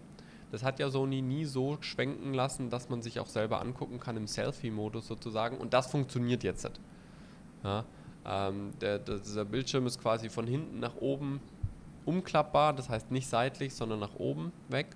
[0.52, 4.18] Das hat ja Sony nie so schwenken lassen, dass man sich auch selber angucken kann
[4.18, 5.58] im Selfie-Modus sozusagen.
[5.58, 6.68] Und das funktioniert jetzt.
[7.64, 7.86] Ja,
[8.26, 11.40] ähm, der, der, dieser Bildschirm ist quasi von hinten nach oben
[12.06, 14.88] umklappbar, das heißt nicht seitlich, sondern nach oben weg.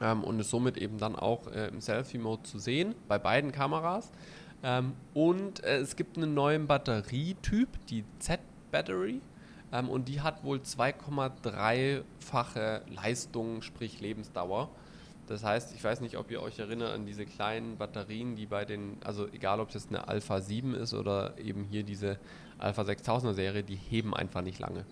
[0.00, 4.10] Ähm, und ist somit eben dann auch äh, im Selfie-Mode zu sehen, bei beiden Kameras.
[4.62, 9.20] Ähm, und äh, es gibt einen neuen Batterietyp, die Z-Battery.
[9.72, 14.68] Ähm, und die hat wohl 2,3-fache Leistung, sprich Lebensdauer.
[15.26, 18.64] Das heißt, ich weiß nicht, ob ihr euch erinnert an diese kleinen Batterien, die bei
[18.64, 22.18] den, also egal ob es jetzt eine Alpha 7 ist oder eben hier diese
[22.58, 24.84] Alpha 6000er Serie, die heben einfach nicht lange.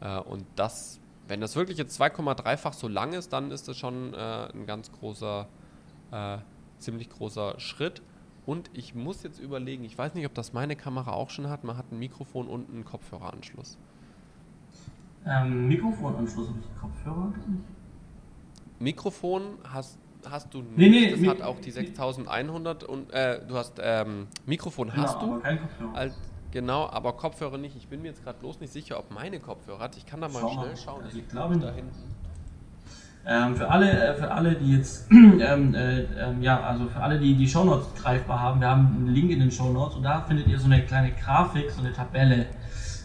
[0.00, 4.14] Äh, und das, wenn das wirklich jetzt 2,3-fach so lang ist, dann ist das schon
[4.14, 5.46] äh, ein ganz großer,
[6.10, 6.38] äh,
[6.78, 8.02] ziemlich großer Schritt.
[8.46, 11.64] Und ich muss jetzt überlegen, ich weiß nicht, ob das meine Kamera auch schon hat.
[11.64, 13.76] Man hat ein Mikrofon und einen Kopfhöreranschluss.
[15.26, 17.32] Ähm, Mikrofonanschluss und Kopfhörer?
[18.78, 20.76] Mikrofon hast, hast du nicht.
[20.76, 25.20] Nee, nee, das hat auch die 6100 und äh, du hast ähm, Mikrofon genau, hast
[25.20, 25.40] du.
[25.40, 25.94] Kein Kopfhörer.
[25.96, 26.14] Als,
[26.52, 27.74] genau, aber Kopfhörer nicht.
[27.74, 29.96] Ich bin mir jetzt gerade bloß nicht sicher, ob meine Kopfhörer hat.
[29.96, 30.76] Ich kann da mal Schau schnell mal.
[30.76, 31.02] schauen.
[31.02, 32.14] Also ich glaube da hinten.
[33.28, 37.18] Ähm, für, alle, äh, für alle, die jetzt, ähm, äh, ähm, ja, also für alle,
[37.18, 40.46] die die Shownotes greifbar haben, wir haben einen Link in den Shownotes und da findet
[40.46, 42.46] ihr so eine kleine Grafik, so eine Tabelle.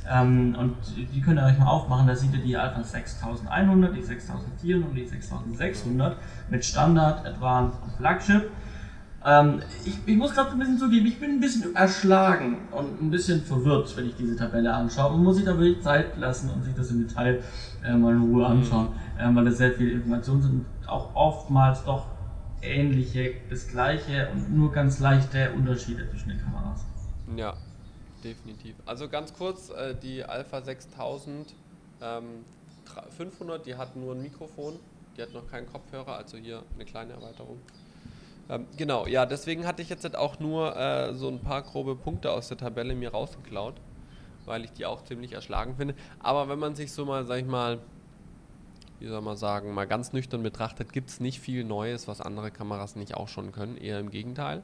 [0.08, 4.04] Ähm, und die könnt ihr euch mal aufmachen, da seht ihr die Alpha 6100, die
[4.04, 6.18] 6400 und die 6600
[6.50, 8.52] mit Standard, Advanced und Flagship.
[9.24, 13.12] Ähm, ich, ich, muss gerade ein bisschen zugeben, ich bin ein bisschen erschlagen und ein
[13.12, 15.14] bisschen verwirrt, wenn ich diese Tabelle anschaue.
[15.14, 17.44] Und muss sich da wirklich Zeit lassen und sich das im Detail
[17.84, 19.11] äh, mal in Ruhe anschauen, mhm.
[19.20, 22.08] Äh, weil das sehr viele Informationen sind, auch oftmals doch
[22.62, 26.86] ähnliche, das gleiche und nur ganz leichte Unterschiede zwischen den Kameras.
[27.36, 27.54] Ja,
[28.24, 28.76] definitiv.
[28.86, 31.54] Also ganz kurz, äh, die Alpha 6000
[32.02, 32.46] ähm,
[33.18, 34.80] 500, die hat nur ein Mikrofon,
[35.16, 37.60] die hat noch keinen Kopfhörer, also hier eine kleine Erweiterung.
[38.50, 41.96] Ähm, genau, ja, deswegen hatte ich jetzt halt auch nur äh, so ein paar grobe
[41.96, 43.76] Punkte aus der Tabelle mir rausgeklaut,
[44.46, 45.96] weil ich die auch ziemlich erschlagen finde.
[46.20, 47.80] Aber wenn man sich so mal, sag ich mal,
[49.02, 52.52] wie soll man sagen, mal ganz nüchtern betrachtet, gibt es nicht viel Neues, was andere
[52.52, 54.62] Kameras nicht auch schon können, eher im Gegenteil.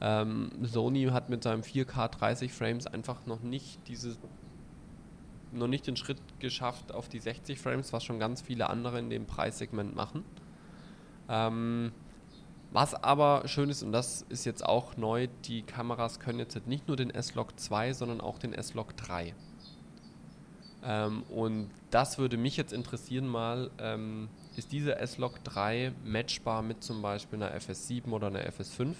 [0.00, 4.18] Ähm, Sony hat mit seinem 4K 30 Frames einfach noch nicht dieses
[5.50, 9.08] noch nicht den Schritt geschafft auf die 60 Frames, was schon ganz viele andere in
[9.08, 10.22] dem Preissegment machen.
[11.28, 11.92] Ähm,
[12.70, 16.86] was aber schön ist, und das ist jetzt auch neu, die Kameras können jetzt nicht
[16.86, 19.34] nur den S-Log 2, sondern auch den S-Log 3.
[20.84, 26.82] Ähm, und das würde mich jetzt interessieren mal, ähm, ist diese S-Log 3 matchbar mit
[26.82, 28.94] zum Beispiel einer FS7 oder einer FS5?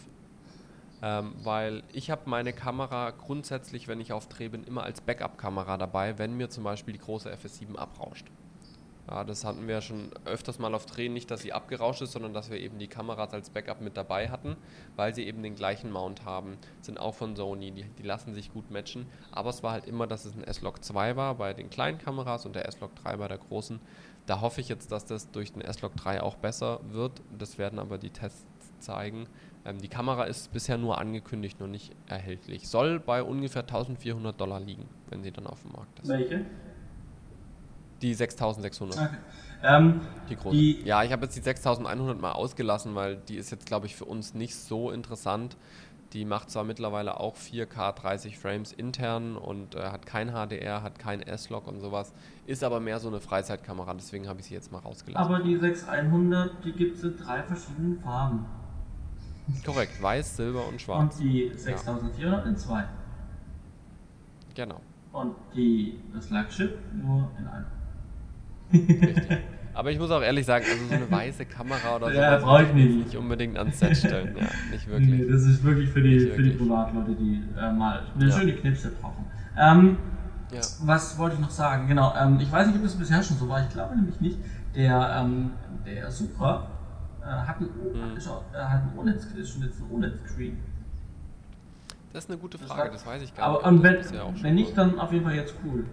[1.01, 5.77] Ähm, weil ich habe meine Kamera grundsätzlich, wenn ich auf Dreh bin, immer als Backup-Kamera
[5.77, 8.27] dabei, wenn mir zum Beispiel die große FS7 abrauscht.
[9.11, 12.35] Ja, das hatten wir schon öfters mal auf Drehen, nicht, dass sie abgerauscht ist, sondern
[12.35, 14.57] dass wir eben die Kameras als Backup mit dabei hatten,
[14.97, 18.53] weil sie eben den gleichen Mount haben, sind auch von Sony, die, die lassen sich
[18.53, 19.07] gut matchen.
[19.33, 22.45] Aber es war halt immer, dass es ein S-Log 2 war bei den kleinen Kameras
[22.45, 23.81] und der S-Log 3 bei der großen.
[24.27, 27.23] Da hoffe ich jetzt, dass das durch den S-Log 3 auch besser wird.
[27.39, 28.45] Das werden aber die Tests
[28.79, 29.27] zeigen.
[29.65, 32.69] Ähm, die Kamera ist bisher nur angekündigt, noch nicht erhältlich.
[32.69, 36.09] Soll bei ungefähr 1400 Dollar liegen, wenn sie dann auf dem Markt ist.
[36.09, 36.45] Welche?
[38.03, 38.99] Die 6600.
[38.99, 39.17] Okay.
[39.63, 40.57] Ähm, die große.
[40.57, 43.97] Die ja, ich habe jetzt die 6100 mal ausgelassen, weil die ist jetzt, glaube ich,
[43.97, 45.57] für uns nicht so interessant.
[46.13, 50.99] Die macht zwar mittlerweile auch 4K 30 Frames intern und äh, hat kein HDR, hat
[50.99, 52.15] kein S-Log und sowas,
[52.47, 55.35] ist aber mehr so eine Freizeitkamera, deswegen habe ich sie jetzt mal rausgelassen.
[55.35, 58.47] Aber die 6100, die gibt es in drei verschiedenen Farben.
[59.67, 61.17] Korrekt, weiß, silber und schwarz.
[61.17, 62.51] Und die 6400 ja.
[62.51, 62.85] in zwei.
[64.55, 64.81] Genau.
[65.13, 67.67] Und die, das Flagship nur in einem.
[68.73, 69.39] Richtig.
[69.79, 72.65] Aber ich muss auch ehrlich sagen, also so eine weiße Kamera oder so, ja, brauche
[72.65, 72.97] ich nicht.
[72.97, 74.35] nicht unbedingt ans Set stellen.
[74.37, 75.09] Ja, nicht wirklich.
[75.09, 78.37] Nee, das ist wirklich für die, für die Privatleute, die äh, mal eine ja.
[78.37, 79.25] schöne Knipse brauchen.
[79.57, 79.97] Ähm,
[80.53, 80.61] ja.
[80.83, 81.87] Was wollte ich noch sagen?
[81.87, 83.63] Genau, ähm, ich weiß nicht, ob das bisher schon so war.
[83.63, 84.39] Ich glaube nämlich nicht.
[84.75, 85.53] Der, ähm,
[85.87, 86.69] der Supra
[87.23, 88.17] äh, hat einen, hm.
[88.17, 90.59] äh, hat einen OLED-Screen.
[92.13, 93.85] Das ist eine gute Frage, das, das weiß ich gar aber, nicht.
[93.87, 95.85] Aber wenn, wenn nicht, dann auf jeden Fall jetzt cool.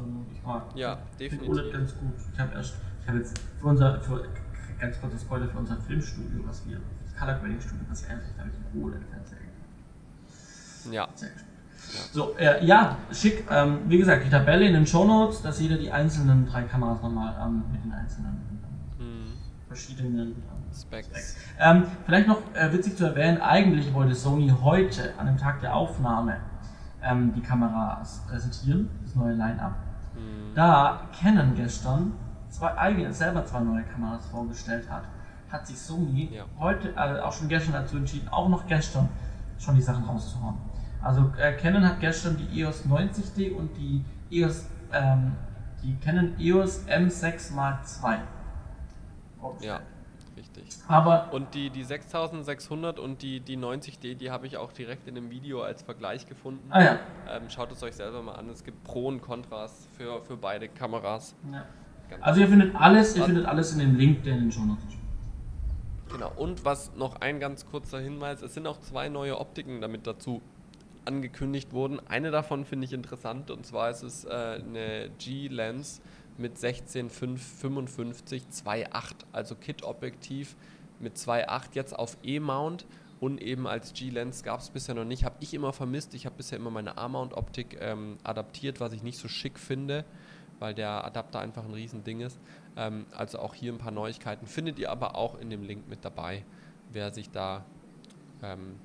[0.00, 1.50] Also ich mag ja, definitiv.
[1.50, 2.14] OLED ganz gut.
[2.32, 4.24] Ich habe erst ich habe jetzt für unser, für,
[4.78, 8.38] ganz kurzer Spoiler, für unser Filmstudio, was wir, das Color Grading Studio, was wir eigentlich,
[8.38, 9.38] habe ich einen OLED-Fernseher
[10.92, 11.08] Ja.
[11.14, 11.46] Sehr gespannt.
[11.92, 12.00] Ja.
[12.12, 13.46] So, äh, ja, schick.
[13.50, 17.02] Ähm, wie gesagt, die Tabelle in den Show Notes, dass jeder die einzelnen drei Kameras
[17.02, 18.62] nochmal ähm, mit den einzelnen
[19.00, 19.32] ähm,
[19.66, 20.34] verschiedenen ähm,
[20.72, 21.08] Specs.
[21.08, 21.36] Specs.
[21.58, 25.74] Ähm, vielleicht noch äh, witzig zu erwähnen, eigentlich wollte Sony heute, an dem Tag der
[25.74, 26.36] Aufnahme,
[27.02, 29.89] ähm, die Kameras präsentieren, das neue Line-Up.
[30.20, 30.54] Mhm.
[30.54, 32.12] Da Canon gestern
[32.48, 35.04] zwei eigene, selber zwei neue Kameras vorgestellt hat,
[35.50, 36.44] hat sich Sony ja.
[36.58, 39.08] heute, also auch schon gestern dazu entschieden, auch noch gestern
[39.58, 40.56] schon die Sachen rauszuhauen.
[41.02, 45.32] Also äh, Canon hat gestern die EOS 90D und die EOS, ähm,
[45.82, 48.18] die Canon EOS M6 Mark II.
[49.60, 49.80] Ja,
[50.36, 50.64] richtig.
[50.88, 55.16] Aber und die, die 6600 und die, die 90D, die habe ich auch direkt in
[55.16, 56.66] einem Video als Vergleich gefunden.
[56.70, 56.98] Ah ja.
[57.28, 58.48] Ähm, schaut es euch selber mal an.
[58.48, 61.34] Es gibt Pro und Kontras für, für beide Kameras.
[61.52, 61.64] Ja.
[62.20, 64.82] Also ihr findet alles, ihr findet alles in dem Link, der in den Show Notes
[64.84, 64.98] steht.
[66.12, 70.08] Genau, und was noch ein ganz kurzer Hinweis, es sind auch zwei neue Optiken damit
[70.08, 70.42] dazu
[71.04, 72.00] angekündigt worden.
[72.08, 76.00] Eine davon finde ich interessant und zwar ist es äh, eine G-Lens
[76.40, 80.56] mit 16-555 2.8, also Kit-Objektiv
[80.98, 82.86] mit 2.8 jetzt auf E-Mount
[83.20, 85.24] und eben als G-Lens gab es bisher noch nicht.
[85.24, 86.14] Habe ich immer vermisst.
[86.14, 90.04] Ich habe bisher immer meine A-Mount-Optik ähm, adaptiert, was ich nicht so schick finde
[90.60, 92.38] weil der Adapter einfach ein Riesending ist.
[92.76, 96.04] Ähm, also auch hier ein paar Neuigkeiten findet ihr aber auch in dem Link mit
[96.04, 96.44] dabei,
[96.92, 97.64] wer sich da
[98.42, 98.76] ähm,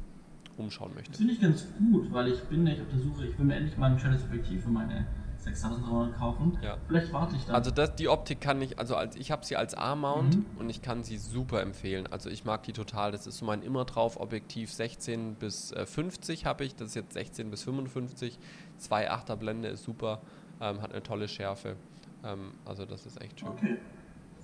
[0.57, 1.11] umschauen möchte.
[1.11, 3.55] Das finde ich ganz gut, weil ich bin nicht auf der Suche, ich will mir
[3.55, 5.05] endlich mal ein schnelles Objektiv für meine
[5.45, 6.57] 6000 Euro kaufen.
[6.61, 6.77] Ja.
[6.87, 7.55] Vielleicht warte ich dann.
[7.55, 10.45] Also das, die Optik kann ich, also als, ich habe sie als A-Mount mhm.
[10.59, 12.07] und ich kann sie super empfehlen.
[12.11, 13.11] Also ich mag die total.
[13.11, 16.75] Das ist so mein immer drauf Objektiv 16 bis äh, 50 habe ich.
[16.75, 18.37] Das ist jetzt 16 bis 55.
[18.81, 20.19] 2,8er Blende ist super
[20.61, 21.75] ähm, hat eine tolle Schärfe.
[22.23, 23.49] Ähm, also das ist echt schön.
[23.49, 23.77] Okay,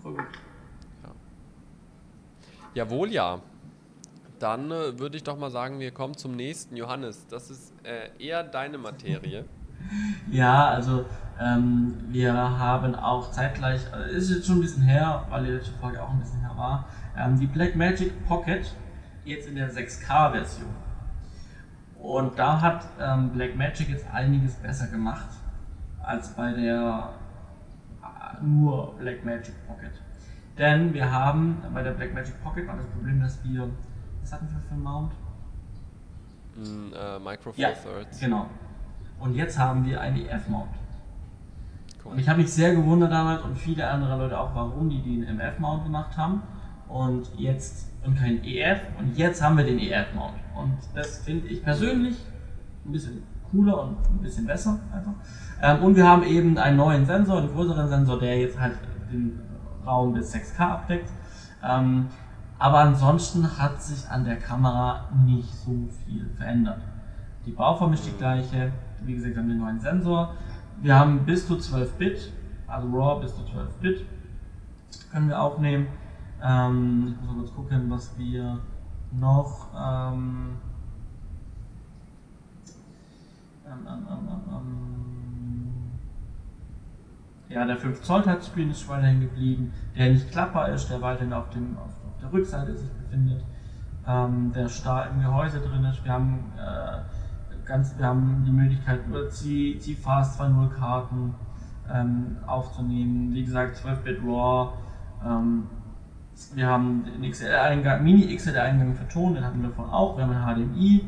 [0.01, 0.25] voll gut.
[1.03, 1.11] Ja.
[2.73, 3.41] Jawohl, ja.
[4.39, 6.75] Dann äh, würde ich doch mal sagen, wir kommen zum nächsten.
[6.75, 9.45] Johannes, das ist äh, eher deine Materie.
[10.29, 11.05] Ja, also
[11.39, 15.71] ähm, wir haben auch zeitgleich, äh, ist jetzt schon ein bisschen her, weil die letzte
[15.73, 16.85] Folge auch ein bisschen her war,
[17.17, 18.75] ähm, die Blackmagic Pocket
[19.25, 20.69] jetzt in der 6K-Version.
[21.97, 25.29] Und da hat ähm, Blackmagic jetzt einiges besser gemacht
[26.03, 27.09] als bei der
[28.01, 29.91] äh, nur Blackmagic Pocket.
[30.57, 33.69] Denn wir haben bei der Blackmagic Pocket war das Problem, dass wir,
[34.21, 35.13] was hatten wir für einen Mount?
[36.55, 38.19] Mm, uh, Micro Four ja, Thirds.
[38.19, 38.47] Genau.
[39.21, 40.69] Und jetzt haben wir einen EF-Mount.
[42.03, 42.13] Cool.
[42.13, 45.23] Und ich habe mich sehr gewundert damals und viele andere Leute auch, warum die den
[45.23, 46.41] MF-Mount gemacht haben
[46.87, 50.33] und jetzt und kein EF und jetzt haben wir den EF-Mount.
[50.55, 52.17] Und das finde ich persönlich
[52.85, 55.13] ein bisschen cooler und ein bisschen besser einfach.
[55.61, 58.73] Ähm, und wir haben eben einen neuen Sensor, einen größeren Sensor, der jetzt halt
[59.11, 59.39] den
[59.85, 61.09] Raum bis 6K abdeckt.
[61.63, 62.07] Ähm,
[62.57, 66.81] aber ansonsten hat sich an der Kamera nicht so viel verändert.
[67.45, 68.71] Die Bauform ist die gleiche.
[69.03, 70.35] Wie gesagt, wir haben den neuen Sensor.
[70.81, 72.31] Wir haben bis zu 12 Bit,
[72.67, 74.05] also RAW bis zu 12 Bit
[75.11, 75.87] können wir aufnehmen.
[76.41, 78.59] Ähm, ich muss mal kurz gucken, was wir
[79.11, 79.67] noch.
[79.75, 80.57] Ähm,
[83.67, 83.81] ähm,
[87.49, 91.49] ja, der 5 Zoll Touchscreen ist weiterhin geblieben, der nicht klappbar ist, der weiterhin auf,
[91.49, 93.43] dem, auf, auf der Rückseite sich befindet,
[94.07, 96.03] ähm, der starr im Gehäuse drin ist.
[96.03, 97.01] Wir haben, äh,
[97.65, 101.35] ganz, wir haben die Möglichkeit, über C-Fast 2.0 Karten
[101.91, 103.33] ähm, aufzunehmen.
[103.33, 104.73] Wie gesagt, 12-Bit RAW.
[105.25, 105.67] Ähm,
[106.55, 110.17] wir haben den XLR-Eingang, Mini-XLR-Eingang für Ton, den hatten wir davon auch.
[110.17, 111.05] Wir haben ein HDMI.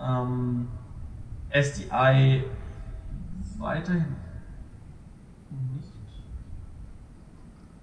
[0.00, 0.68] Ähm,
[1.50, 2.44] SDI
[3.58, 4.16] weiterhin
[5.76, 5.92] nicht.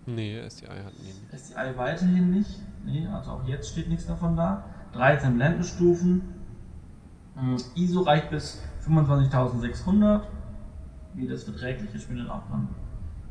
[0.06, 1.38] Nee, SDI hat nie.
[1.38, 2.60] SDI weiterhin nicht.
[2.84, 4.64] Nee, also auch jetzt steht nichts davon da.
[4.94, 6.39] 13 Blendenstufen.
[7.42, 10.22] Ähm, ISO reicht bis 25.600.
[11.14, 12.70] Wie das verträglich ist, auch dann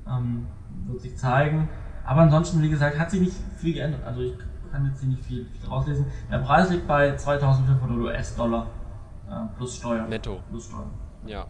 [0.07, 0.47] ähm,
[0.87, 1.69] wird sich zeigen.
[2.05, 4.05] Aber ansonsten, wie gesagt, hat sich nicht viel geändert.
[4.05, 4.35] Also ich
[4.71, 6.07] kann jetzt hier nicht viel, viel rauslesen.
[6.31, 8.67] Der Preis liegt bei 2.500 US-Dollar
[9.31, 10.07] äh, plus Steuer.
[10.07, 10.41] Netto.
[10.51, 10.91] Plus Steuer.
[11.27, 11.47] Ja,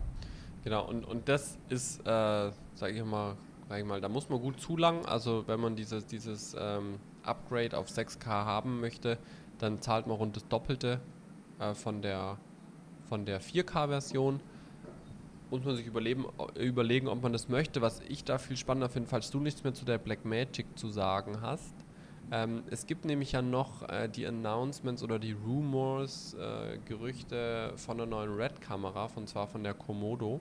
[0.65, 0.87] genau.
[0.87, 3.37] Und, und das ist, äh, sage ich mal,
[3.69, 5.07] sag ich mal, da muss man gut zulangen.
[5.07, 9.19] Also wenn man dieses, dieses ähm, Upgrade auf 6K haben möchte,
[9.59, 11.01] dann zahlt man rund das Doppelte
[11.59, 12.39] äh, von der,
[13.09, 14.41] von der 4K-Version.
[15.51, 17.81] Muss man sich überlegen, ob man das möchte.
[17.81, 21.41] Was ich da viel spannender finde, falls du nichts mehr zu der Blackmagic zu sagen
[21.41, 21.75] hast.
[22.31, 27.97] Ähm, es gibt nämlich ja noch äh, die Announcements oder die Rumors, äh, Gerüchte von
[27.97, 30.41] der neuen Red-Kamera, von zwar von der Komodo.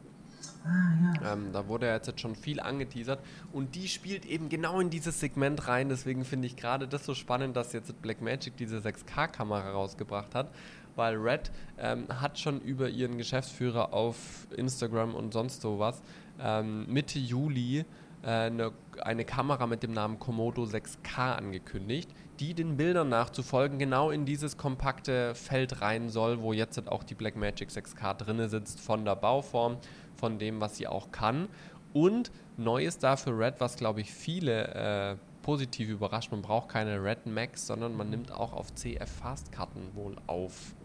[0.64, 1.34] Ah, ja.
[1.34, 3.20] ähm, da wurde ja jetzt schon viel angeteasert
[3.54, 5.90] und die spielt eben genau in dieses Segment rein.
[5.90, 10.50] Deswegen finde ich gerade das so spannend, dass jetzt Blackmagic diese 6K-Kamera rausgebracht hat,
[10.98, 16.02] weil Red ähm, hat schon über ihren Geschäftsführer auf Instagram und sonst sowas
[16.40, 17.86] ähm, Mitte Juli
[18.24, 24.12] äh, eine, eine Kamera mit dem Namen Komodo 6K angekündigt, die den Bildern nachzufolgen genau
[24.12, 29.06] in dieses kompakte Feld rein soll, wo jetzt auch die Blackmagic 6K drinne sitzt, von
[29.06, 29.78] der Bauform,
[30.16, 31.48] von dem, was sie auch kann.
[31.94, 36.32] Und neu ist dafür Red, was glaube ich viele äh, positiv überrascht.
[36.32, 40.76] Man braucht keine Red Max, sondern man nimmt auch auf CF Fastkarten wohl auf.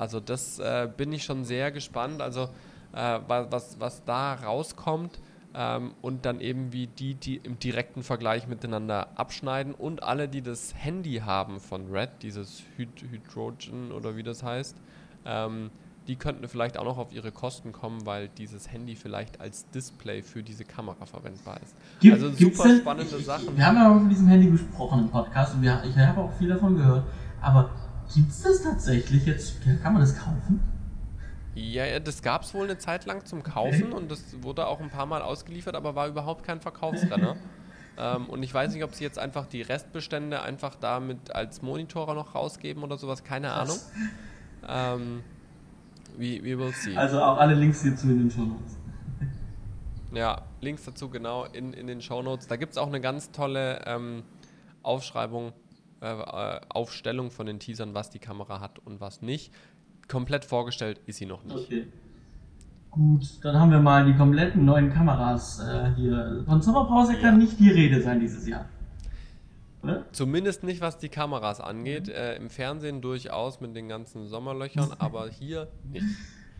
[0.00, 2.22] Also das äh, bin ich schon sehr gespannt.
[2.22, 2.48] Also
[2.94, 5.20] äh, was, was da rauskommt
[5.54, 10.40] ähm, und dann eben wie die, die im direkten Vergleich miteinander abschneiden und alle, die
[10.40, 14.74] das Handy haben von Red, dieses Hyd Hydrogen oder wie das heißt,
[15.26, 15.70] ähm,
[16.08, 20.22] die könnten vielleicht auch noch auf ihre Kosten kommen, weil dieses Handy vielleicht als Display
[20.22, 21.76] für diese Kamera verwendbar ist.
[22.00, 23.54] Gibt, also super denn, spannende ich, Sachen.
[23.54, 26.32] Wir haben ja auch von diesem Handy gesprochen im Podcast und wir, ich habe auch
[26.32, 27.04] viel davon gehört.
[27.42, 27.70] Aber
[28.14, 29.56] gibt es das tatsächlich jetzt?
[29.82, 30.60] Kann man das kaufen?
[31.54, 33.94] Ja, das gab es wohl eine Zeit lang zum Kaufen okay.
[33.94, 37.36] und das wurde auch ein paar Mal ausgeliefert, aber war überhaupt kein Verkaufsrenner.
[37.98, 42.14] ähm, und ich weiß nicht, ob sie jetzt einfach die Restbestände einfach damit als Monitorer
[42.14, 43.78] noch rausgeben oder sowas, keine Ahnung.
[44.66, 45.22] Ähm,
[46.16, 46.96] we, we will see.
[46.96, 48.76] Also auch alle Links hierzu in den Show Notes.
[50.12, 52.48] Ja, Links dazu genau in, in den Show Notes.
[52.48, 54.24] Da gibt es auch eine ganz tolle ähm,
[54.82, 55.52] Aufschreibung,
[56.00, 59.52] äh, äh, Aufstellung von den Teasern, was die Kamera hat und was nicht
[60.10, 61.66] komplett vorgestellt ist sie noch nicht.
[61.66, 61.86] Okay.
[62.90, 66.42] Gut, dann haben wir mal die kompletten neuen Kameras äh, hier.
[66.44, 68.64] Von Sommerpause kann nicht die Rede sein dieses Jahr.
[69.82, 70.04] Oder?
[70.10, 72.08] Zumindest nicht, was die Kameras angeht.
[72.08, 72.12] Mhm.
[72.12, 76.04] Äh, Im Fernsehen durchaus mit den ganzen Sommerlöchern, aber hier nicht.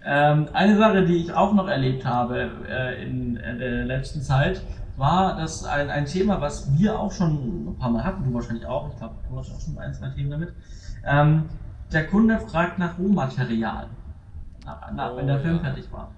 [0.04, 4.62] Ähm, eine Sache, die ich auch noch erlebt habe äh, in der letzten Zeit,
[5.00, 8.66] war das ein, ein Thema, was wir auch schon ein paar Mal hatten, du wahrscheinlich
[8.66, 10.52] auch, ich glaube, du hast auch schon ein, zwei Themen damit.
[11.04, 11.44] Ähm,
[11.90, 13.86] der Kunde fragt nach Rohmaterial,
[14.66, 15.62] nach, nach, oh, wenn der oh, Film ja.
[15.62, 16.12] fertig war.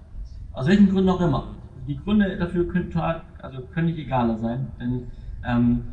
[0.51, 1.55] Aus welchen Gründen auch immer.
[1.87, 2.93] Die Gründe dafür können,
[3.41, 5.07] also können nicht egaler sein, denn
[5.45, 5.85] ähm,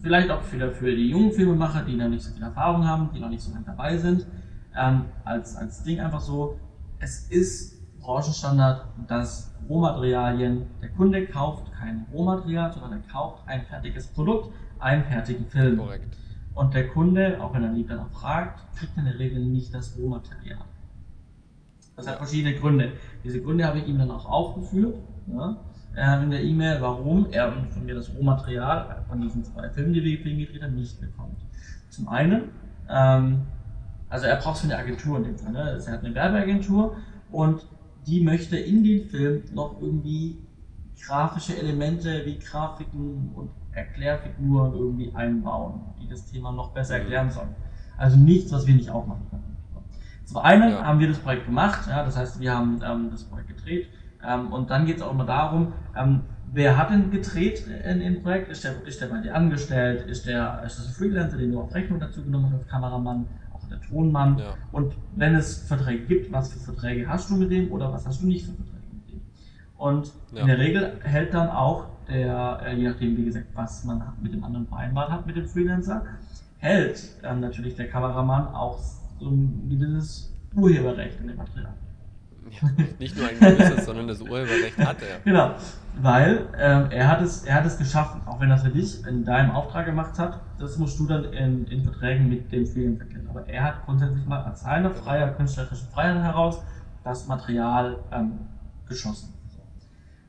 [0.00, 3.18] vielleicht auch wieder für die jungen Filmemacher, die noch nicht so viel Erfahrung haben, die
[3.18, 4.24] noch nicht so lange dabei sind,
[4.76, 6.60] ähm, als, als Ding einfach so,
[7.00, 7.75] es ist
[8.06, 15.04] Branchenstandard, dass Rohmaterialien, der Kunde kauft kein Rohmaterial, sondern er kauft ein fertiges Produkt, einen
[15.04, 15.78] fertigen Film.
[15.78, 16.16] Korrekt.
[16.54, 19.98] Und der Kunde, auch wenn er lieb danach fragt, kriegt in der Regel nicht das
[19.98, 20.64] Rohmaterial.
[21.96, 22.92] Das hat verschiedene Gründe.
[23.24, 24.94] Diese Gründe habe ich ihm dann auch aufgeführt
[25.26, 30.04] ja, in der E-Mail, warum er von mir das Rohmaterial von diesen zwei Filmen, die
[30.04, 31.40] wir gedreht haben, nicht bekommt.
[31.90, 32.50] Zum einen,
[32.88, 33.42] ähm,
[34.08, 35.52] also er braucht es für eine Agentur in dem Fall.
[35.52, 35.80] Ne?
[35.84, 36.96] Er hat eine Werbeagentur
[37.32, 37.66] und
[38.06, 40.38] die möchte in den Film noch irgendwie
[41.04, 47.00] grafische Elemente wie Grafiken und Erklärfiguren irgendwie einbauen, die das Thema noch besser mhm.
[47.00, 47.54] erklären sollen.
[47.98, 49.56] Also nichts, was wir nicht auch machen können.
[50.24, 50.84] Zum einen ja.
[50.84, 53.88] haben wir das Projekt gemacht, ja, das heißt, wir haben ähm, das Projekt gedreht
[54.26, 58.22] ähm, und dann geht es auch immer darum, ähm, wer hat denn gedreht in dem
[58.22, 58.50] Projekt?
[58.50, 60.08] Ist der, ist der bei dir angestellt?
[60.08, 63.26] Ist, der, ist das ein Freelancer, den du auf Rechnung dazu genommen hast als Kameramann?
[63.70, 64.38] Der Tonmann?
[64.38, 64.54] Ja.
[64.72, 68.22] Und wenn es Verträge gibt, was für Verträge hast du mit dem oder was hast
[68.22, 69.20] du nicht für Verträge mit dem?
[69.76, 70.40] Und ja.
[70.42, 74.32] in der Regel hält dann auch der, äh, je nachdem, wie gesagt, was man mit
[74.32, 76.04] dem anderen vereinbart hat, mit dem Freelancer,
[76.58, 78.78] hält ähm, natürlich der Kameramann auch
[79.18, 81.74] so ein gewisses Urheberrecht in dem Material.
[82.50, 85.20] Ja, nicht nur ein gewisses, sondern das Urheberrecht hat er.
[85.24, 85.54] Genau,
[86.00, 89.04] weil ähm, er, hat es, er hat es geschaffen, auch wenn er es für dich
[89.06, 93.04] in deinem Auftrag gemacht hat, das musst du dann in, in Verträgen mit dem Freelancer
[93.06, 93.28] kennen.
[93.30, 96.60] Aber er hat grundsätzlich mal als seine freier künstlerische Freiheit heraus
[97.04, 98.40] das Material ähm,
[98.88, 99.32] geschossen.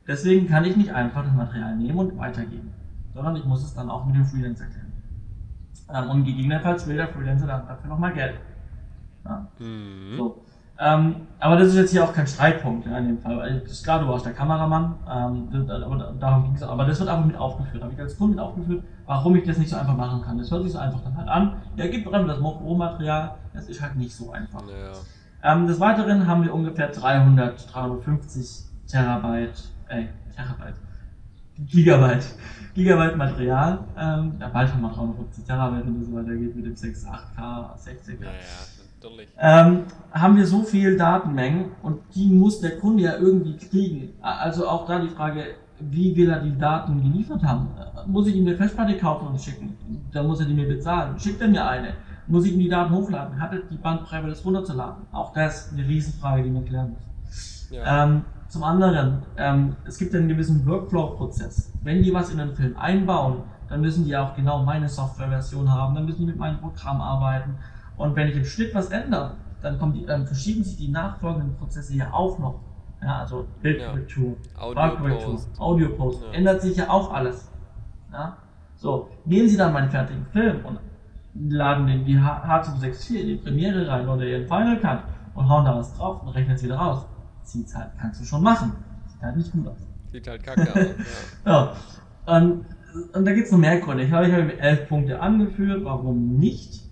[0.06, 2.72] Deswegen kann ich nicht einfach das Material nehmen und weitergeben,
[3.12, 4.92] sondern ich muss es dann auch mit dem Freelancer klären.
[5.92, 8.34] Ähm, und gegebenenfalls will der Freelancer dann dafür nochmal Geld.
[9.24, 9.46] Ja.
[9.58, 10.16] Mhm.
[10.16, 10.44] So.
[10.80, 13.36] Ähm, aber das ist jetzt hier auch kein Streitpunkt in dem Fall.
[13.36, 17.08] Weil ist klar, du warst der Kameramann, ähm, aber darum ging es Aber das wird
[17.08, 17.82] einfach mit aufgeführt.
[17.82, 20.38] Habe ich als Kunde mit aufgeführt, warum ich das nicht so einfach machen kann.
[20.38, 21.56] Das hört sich so einfach dann halt an.
[21.76, 23.34] Ja, gibt einfach das Rohmaterial.
[23.54, 24.62] Das ist halt nicht so einfach.
[24.62, 25.52] Ja.
[25.52, 30.76] Ähm, des Weiteren haben wir ungefähr 300, 350 Terabyte, äh, Terabyte,
[31.58, 32.26] Gigabyte,
[32.74, 33.80] Gigabyte Material.
[33.96, 37.76] Ähm, ja, bald haben wir 350 Terabyte, wenn das so weitergeht mit dem 6, 8K,
[37.76, 38.24] 60K.
[38.24, 38.77] Ja, ja.
[39.38, 44.14] Ähm, haben wir so viel Datenmengen und die muss der Kunde ja irgendwie kriegen.
[44.20, 45.44] Also auch da die Frage,
[45.80, 47.68] wie will er die Daten geliefert haben?
[48.06, 49.76] Muss ich ihm eine Festplatte kaufen und schicken?
[50.12, 51.18] Dann muss er die mir bezahlen.
[51.18, 51.94] Schickt er mir eine?
[52.26, 53.40] Muss ich ihm die Daten hochladen?
[53.40, 55.06] Hat er die Bandbreite, das runterzuladen?
[55.12, 57.68] Auch das ist eine Riesenfrage, die man klären muss.
[57.70, 58.04] Ja.
[58.04, 61.72] Ähm, zum anderen, ähm, es gibt einen gewissen Workflow-Prozess.
[61.82, 65.94] Wenn die was in einen Film einbauen, dann müssen die auch genau meine Softwareversion haben,
[65.94, 67.56] dann müssen die mit meinem Programm arbeiten
[67.98, 71.94] und wenn ich im Schnitt was ändere, dann, die, dann verschieben sich die nachfolgenden Prozesse
[71.94, 72.60] ja auch noch.
[73.02, 75.58] Ja, also Bildkorrektur, ja.
[75.58, 76.32] Audio-Post, ja.
[76.32, 77.50] ändert sich ja auch alles.
[78.12, 78.36] Ja?
[78.74, 80.78] So, nehmen Sie dann meinen fertigen Film und
[81.50, 85.76] laden den die H264 in die Premiere rein oder Ihren Final Cut und hauen da
[85.76, 87.06] was drauf und rechnen es wieder raus.
[87.42, 88.72] Sieht halt, kannst du schon machen.
[89.06, 89.78] Sieht halt nicht gut aus.
[90.10, 90.86] Sieht halt kacke aus.
[91.44, 91.52] Ja.
[92.26, 92.36] ja.
[92.36, 92.64] Und,
[93.14, 94.04] und da gibt es noch mehr Gründe.
[94.04, 96.87] Ich habe, ich habe elf Punkte angeführt, warum nicht.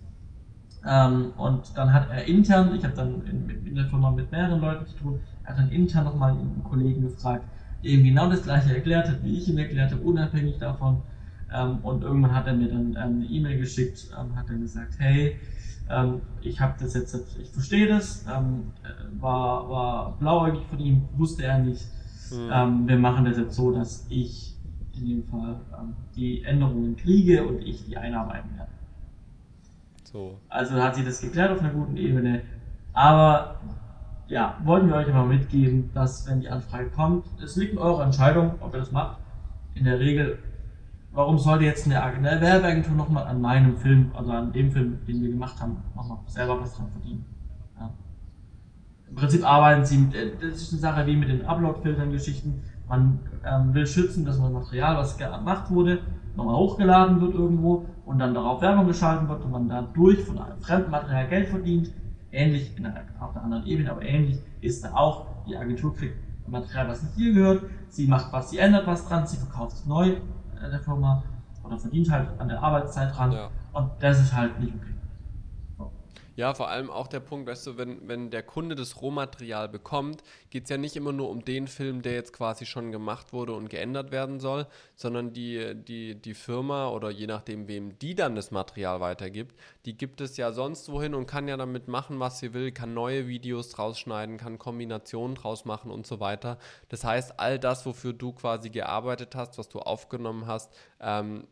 [0.86, 4.60] Ähm, und dann hat er intern, ich habe dann in, in, der Firma mit mehreren
[4.60, 7.44] Leuten zu tun, er hat dann intern nochmal einen Kollegen gefragt,
[7.82, 11.02] der ihm genau das gleiche erklärt hat, wie ich ihm erklärt habe, unabhängig davon.
[11.52, 14.94] Ähm, und irgendwann hat er mir dann ähm, eine E-Mail geschickt, ähm, hat dann gesagt,
[14.98, 15.36] hey,
[15.90, 18.72] ähm, ich habe das jetzt, ich verstehe das, ähm,
[19.18, 21.86] war, war blauäugig von ihm, wusste er nicht.
[22.28, 22.88] Mhm.
[22.88, 24.56] wir machen das jetzt so, dass ich
[24.96, 25.60] in dem Fall
[26.16, 28.75] die Änderungen kriege und ich die einarbeiten werde.
[30.16, 30.40] So.
[30.48, 32.40] Also hat sie das geklärt auf einer guten Ebene.
[32.94, 33.56] Aber
[34.28, 38.02] ja, wollten wir euch einfach mitgeben, dass wenn die Anfrage kommt, es liegt in eurer
[38.02, 39.18] Entscheidung, ob ihr das macht.
[39.74, 40.38] In der Regel,
[41.12, 41.96] warum sollte jetzt eine,
[42.40, 46.62] Werbeagentur nochmal an meinem Film, also an dem Film, den wir gemacht haben, nochmal selber
[46.62, 47.26] was dran verdienen?
[47.78, 47.90] Ja.
[49.10, 52.62] Im Prinzip arbeiten sie mit, äh, das ist eine Sache wie mit den Upload-Filtern-Geschichten.
[52.88, 55.98] Man ähm, will schützen, dass das Material, was gemacht wurde,
[56.36, 60.60] nochmal hochgeladen wird irgendwo und dann darauf Werbung geschalten wird und man dadurch von einem
[60.60, 61.90] fremden Material Geld verdient.
[62.32, 66.16] Ähnlich, in einer, auf einer anderen Ebene, aber ähnlich ist da auch, die Agentur kriegt
[66.48, 69.86] Material, was nicht ihr gehört, sie macht was, sie ändert was dran, sie verkauft es
[69.86, 71.22] neu äh, der Firma
[71.64, 73.48] oder verdient halt an der Arbeitszeit dran ja.
[73.72, 74.95] und das ist halt nicht okay.
[76.36, 80.22] Ja, vor allem auch der Punkt, weißt du, wenn, wenn der Kunde das Rohmaterial bekommt,
[80.50, 83.54] geht es ja nicht immer nur um den Film, der jetzt quasi schon gemacht wurde
[83.54, 84.66] und geändert werden soll,
[84.96, 89.96] sondern die, die, die Firma oder je nachdem, wem die dann das Material weitergibt, die
[89.96, 93.28] gibt es ja sonst wohin und kann ja damit machen, was sie will, kann neue
[93.28, 96.58] Videos draus schneiden, kann Kombinationen draus machen und so weiter.
[96.88, 101.46] Das heißt, all das, wofür du quasi gearbeitet hast, was du aufgenommen hast, ähm,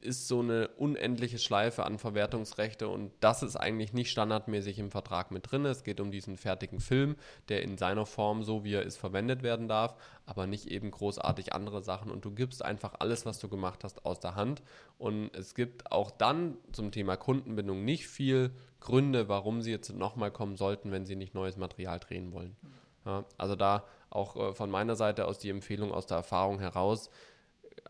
[0.00, 5.30] ist so eine unendliche Schleife an Verwertungsrechte und das ist eigentlich nicht standardmäßig im Vertrag
[5.30, 5.64] mit drin.
[5.64, 7.16] Es geht um diesen fertigen Film,
[7.48, 11.52] der in seiner Form, so wie er ist, verwendet werden darf, aber nicht eben großartig
[11.52, 14.62] andere Sachen und du gibst einfach alles, was du gemacht hast, aus der Hand
[14.98, 20.30] und es gibt auch dann zum Thema Kundenbindung nicht viel Gründe, warum sie jetzt nochmal
[20.30, 22.56] kommen sollten, wenn sie nicht neues Material drehen wollen.
[23.04, 27.10] Ja, also da auch äh, von meiner Seite aus die Empfehlung aus der Erfahrung heraus,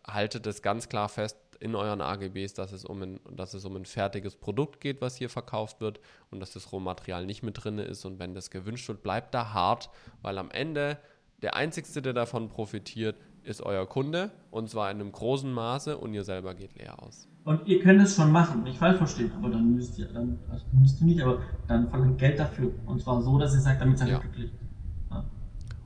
[0.07, 3.75] haltet es ganz klar fest, in euren AGBs, dass es, um ein, dass es um
[3.75, 5.99] ein fertiges Produkt geht, was hier verkauft wird
[6.31, 8.03] und dass das Rohmaterial nicht mit drin ist.
[8.03, 9.91] Und wenn das gewünscht wird, bleibt da hart,
[10.23, 10.97] weil am Ende
[11.41, 16.13] der Einzige, der davon profitiert, ist euer Kunde und zwar in einem großen Maße und
[16.13, 17.27] ihr selber geht leer aus.
[17.43, 20.63] Und ihr könnt es schon machen, nicht falsch verstehen, aber dann müsst ihr, dann, also
[20.73, 22.71] müsst ihr nicht, aber dann verlangt Geld dafür.
[22.85, 24.19] Und zwar so, dass ihr sagt, damit seid ihr ja.
[24.19, 24.51] glücklich.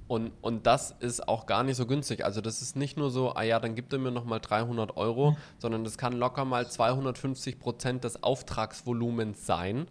[0.07, 2.23] Und, und das ist auch gar nicht so günstig.
[2.23, 5.31] Also das ist nicht nur so, ah ja, dann gibt er mir nochmal 300 Euro,
[5.31, 5.35] mhm.
[5.57, 9.87] sondern das kann locker mal 250 Prozent des Auftragsvolumens sein,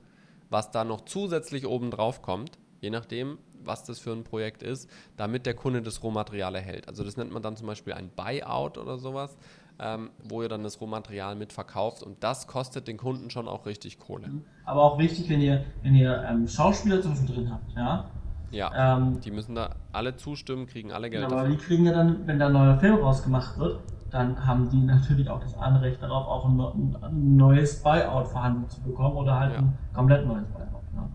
[0.50, 4.88] was da noch zusätzlich oben drauf kommt, je nachdem, was das für ein Projekt ist,
[5.16, 6.88] damit der Kunde das Rohmaterial erhält.
[6.88, 9.36] Also das nennt man dann zum Beispiel ein Buyout oder sowas,
[9.78, 13.98] ähm, wo ihr dann das Rohmaterial mitverkauft und das kostet den Kunden schon auch richtig
[13.98, 14.28] Kohle.
[14.28, 14.44] Mhm.
[14.64, 18.10] Aber auch wichtig, wenn ihr, wenn ihr ähm, Schauspieler zwischendrin habt, ja,
[18.50, 21.24] ja, ähm, die müssen da alle zustimmen, kriegen alle Geld.
[21.24, 21.50] Aber dafür.
[21.50, 25.28] die kriegen ja dann, wenn da ein neuer Film rausgemacht wird, dann haben die natürlich
[25.28, 29.58] auch das Anrecht darauf, auch ein, ein neues Buyout verhandelt zu bekommen oder halt ja.
[29.58, 30.92] ein komplett neues Buyout.
[30.94, 31.10] Ne?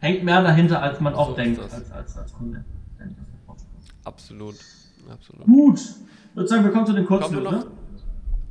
[0.00, 2.64] Hängt mehr dahinter, als man so oft denkt, als, als, als Kunde.
[4.04, 4.56] Absolut.
[5.10, 5.46] Absolut.
[5.46, 5.78] Gut.
[5.78, 7.64] Ich würde sagen, wir kommen zu den Kurzfilmen.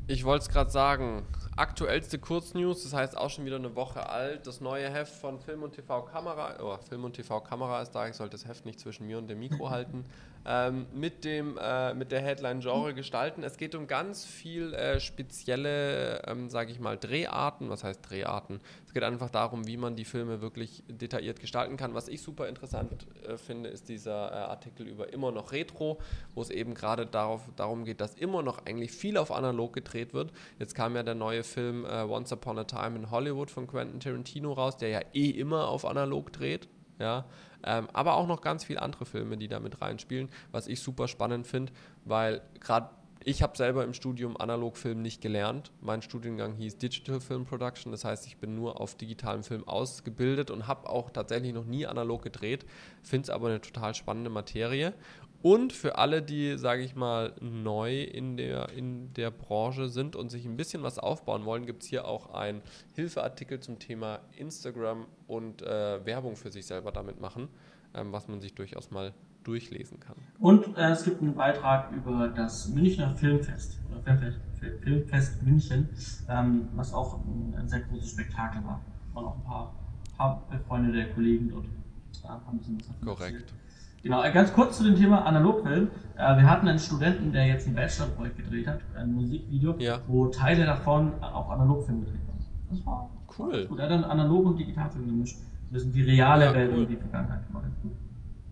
[0.07, 1.25] Ich wollte es gerade sagen.
[1.55, 4.47] aktuellste Kurznews, das heißt auch schon wieder eine Woche alt.
[4.47, 8.07] Das neue Heft von Film und TV Kamera, oh, Film und TV Kamera ist da,
[8.07, 10.05] ich sollte das Heft nicht zwischen mir und dem Mikro halten
[10.45, 13.43] ähm, mit, dem, äh, mit der Headline Genre gestalten.
[13.43, 17.69] Es geht um ganz viel äh, spezielle, ähm, sage ich mal, Dreharten.
[17.69, 18.59] Was heißt Dreharten?
[18.85, 21.93] Es geht einfach darum, wie man die Filme wirklich detailliert gestalten kann.
[21.93, 25.99] Was ich super interessant äh, finde, ist dieser äh, Artikel über immer noch Retro,
[26.33, 30.31] wo es eben gerade darum geht, dass immer noch eigentlich viel auf analog gedreht wird.
[30.57, 33.99] Jetzt kam ja der neue Film äh, Once Upon a Time in Hollywood von Quentin
[33.99, 36.67] Tarantino raus, der ja eh immer auf analog dreht.
[36.99, 37.25] Ja,
[37.63, 41.07] ähm, aber auch noch ganz viele andere Filme, die da mit reinspielen, was ich super
[41.07, 41.71] spannend finde,
[42.05, 42.89] weil gerade
[43.23, 45.71] ich habe selber im Studium Analogfilm nicht gelernt.
[45.81, 50.51] Mein Studiengang hieß Digital Film Production, das heißt, ich bin nur auf digitalem Film ausgebildet
[50.51, 52.65] und habe auch tatsächlich noch nie analog gedreht,
[53.03, 54.93] finde es aber eine total spannende Materie
[55.41, 60.29] und für alle, die, sage ich mal, neu in der, in der Branche sind und
[60.29, 62.61] sich ein bisschen was aufbauen wollen, gibt es hier auch einen
[62.93, 67.47] Hilfeartikel zum Thema Instagram und äh, Werbung für sich selber damit machen,
[67.93, 69.13] ähm, was man sich durchaus mal
[69.43, 70.15] durchlesen kann.
[70.39, 74.39] Und äh, es gibt einen Beitrag über das Münchner Filmfest oder Filmfest,
[74.83, 75.89] Filmfest München,
[76.27, 78.81] ähm, was auch ein, ein, sehr großes Spektakel war.
[79.13, 79.73] Und auch ein paar,
[80.17, 83.33] paar Freunde der Kollegen dort äh, haben ein bisschen was Korrekt.
[83.33, 83.53] Erzählt.
[84.01, 85.89] Genau, äh, ganz kurz zu dem Thema Analogfilm.
[86.15, 89.99] Äh, wir hatten einen Studenten, der jetzt ein Bachelorprojekt gedreht hat, ein Musikvideo, ja.
[90.07, 92.39] wo Teile davon auf Analogfilm gedreht waren.
[92.69, 93.67] Das war cool.
[93.67, 93.79] Gut.
[93.79, 95.37] Er hat dann Analog und Digitalfilm gemischt.
[95.71, 96.79] Das sind die reale ja, Welt cool.
[96.79, 97.41] und die Vergangenheit.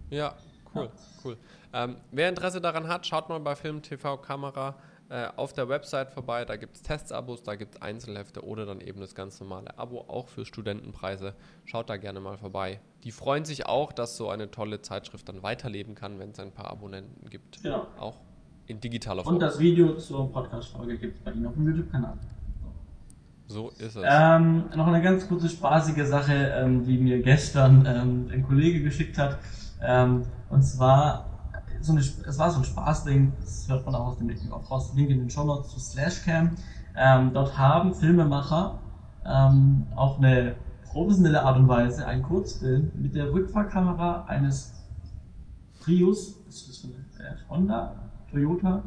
[0.10, 0.34] Ja,
[0.74, 0.90] cool, ja.
[1.26, 1.38] cool.
[1.74, 4.76] Ähm, wer Interesse daran hat, schaut mal bei Film TV Kamera
[5.10, 6.46] äh, auf der Website vorbei.
[6.46, 10.06] Da gibt es Testabos, da gibt es Einzelhefte oder dann eben das ganz normale Abo,
[10.08, 11.34] auch für Studentenpreise.
[11.66, 12.80] Schaut da gerne mal vorbei.
[13.04, 16.52] Die freuen sich auch, dass so eine tolle Zeitschrift dann weiterleben kann, wenn es ein
[16.52, 17.62] paar Abonnenten gibt.
[17.64, 17.88] Genau.
[18.00, 18.20] Auch
[18.68, 19.36] in digitaler Form.
[19.36, 22.18] Und das Video zur Podcast-Folge gibt es bei Ihnen auf dem YouTube-Kanal.
[23.48, 24.04] So ist es.
[24.06, 29.18] Ähm, noch eine ganz kurze spaßige Sache, ähm, die mir gestern ähm, ein Kollege geschickt
[29.18, 29.40] hat.
[29.82, 31.26] Ähm, und zwar
[31.80, 34.70] so eine, es war so ein Spaßding, das hört man auch aus dem Making of
[34.70, 36.52] raus, Link in den Show Notes zu Slashcam.
[36.96, 38.80] Ähm, dort haben Filmemacher
[39.26, 44.74] ähm, auf eine professionelle Art und Weise einen Kurzfilm mit der Rückfahrkamera eines
[45.80, 47.96] Prius, ist das von äh, Honda,
[48.32, 48.84] Toyota,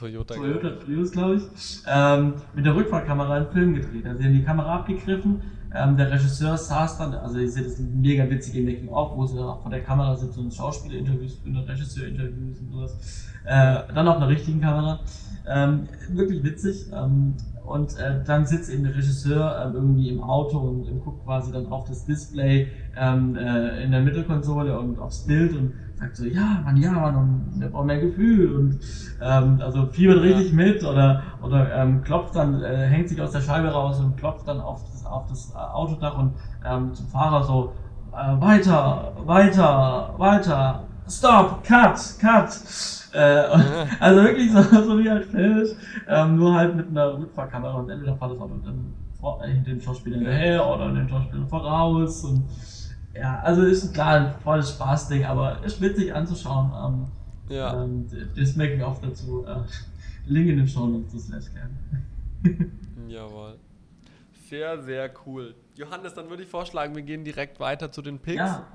[0.00, 4.06] Toyota, Toyota Prius, glaube ich, ähm, mit der Rückfahrkamera einen Film gedreht.
[4.06, 5.42] Also sie haben die Kamera abgegriffen,
[5.74, 9.36] ähm, der Regisseur saß dann, also ich sehe das mega witzig im Making-of, wo sie
[9.36, 13.28] vor der Kamera sitzen und Schauspieler-Interviews und Regisseur-Interviews und sowas.
[13.44, 15.00] Äh, dann auf einer richtigen Kamera.
[15.46, 16.86] Ähm, wirklich witzig.
[16.92, 17.34] Ähm,
[17.64, 21.52] und äh, dann sitzt eben der Regisseur äh, irgendwie im Auto und, und, guckt quasi
[21.52, 26.24] dann auf das Display ähm, äh, in der Mittelkonsole und aufs Bild und sagt so,
[26.24, 28.78] ja, Mann, ja, Mann, und der braucht mehr Gefühl und
[29.20, 30.56] ähm, also fiebert richtig ja.
[30.56, 34.48] mit oder oder ähm, klopft dann, äh, hängt sich aus der Scheibe raus und klopft
[34.48, 36.34] dann auf das, auf das Autodach und
[36.64, 37.72] ähm, zum Fahrer so,
[38.12, 42.60] äh, weiter, weiter, weiter, stop, cut, cut.
[43.12, 43.18] Äh,
[44.00, 45.70] also wirklich so, so wie halt filmisch,
[46.08, 49.70] ähm, nur halt mit einer Rückfahrkamera und entweder fährt das Auto dann vor, äh, hinter
[49.70, 52.44] dem Schauspieler hinterher oder den Schauspieler voraus und
[53.14, 56.72] ja, also ist klar ein volles Spaßding, aber ist witzig anzuschauen.
[57.48, 57.82] Ähm, ja.
[57.82, 58.06] Ähm,
[58.36, 59.44] das Making-of dazu.
[59.44, 59.62] Äh,
[60.26, 61.74] Link in den Show Notes, das lässt gerne.
[63.08, 63.58] Jawohl.
[64.48, 65.54] Sehr, sehr cool.
[65.76, 68.38] Johannes, dann würde ich vorschlagen, wir gehen direkt weiter zu den Picks.
[68.38, 68.66] Ja,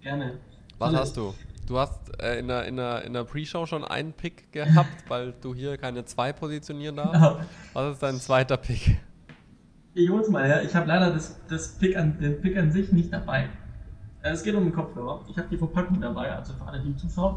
[0.00, 0.38] gerne.
[0.78, 1.34] Was hast du?
[1.66, 5.32] Du hast äh, in der, in der, in der Pre-Show schon einen Pick gehabt, weil
[5.40, 7.48] du hier keine zwei positionieren darfst.
[7.74, 8.98] Was ist dein zweiter Pick?
[9.92, 10.62] Ich hol's mal her.
[10.62, 13.48] Ich habe leider das, das Pick an, den Pick an sich nicht dabei.
[14.22, 15.22] Äh, es geht um den Kopfhörer.
[15.28, 17.36] Ich habe die Verpackung dabei, also für alle, die zuschauen.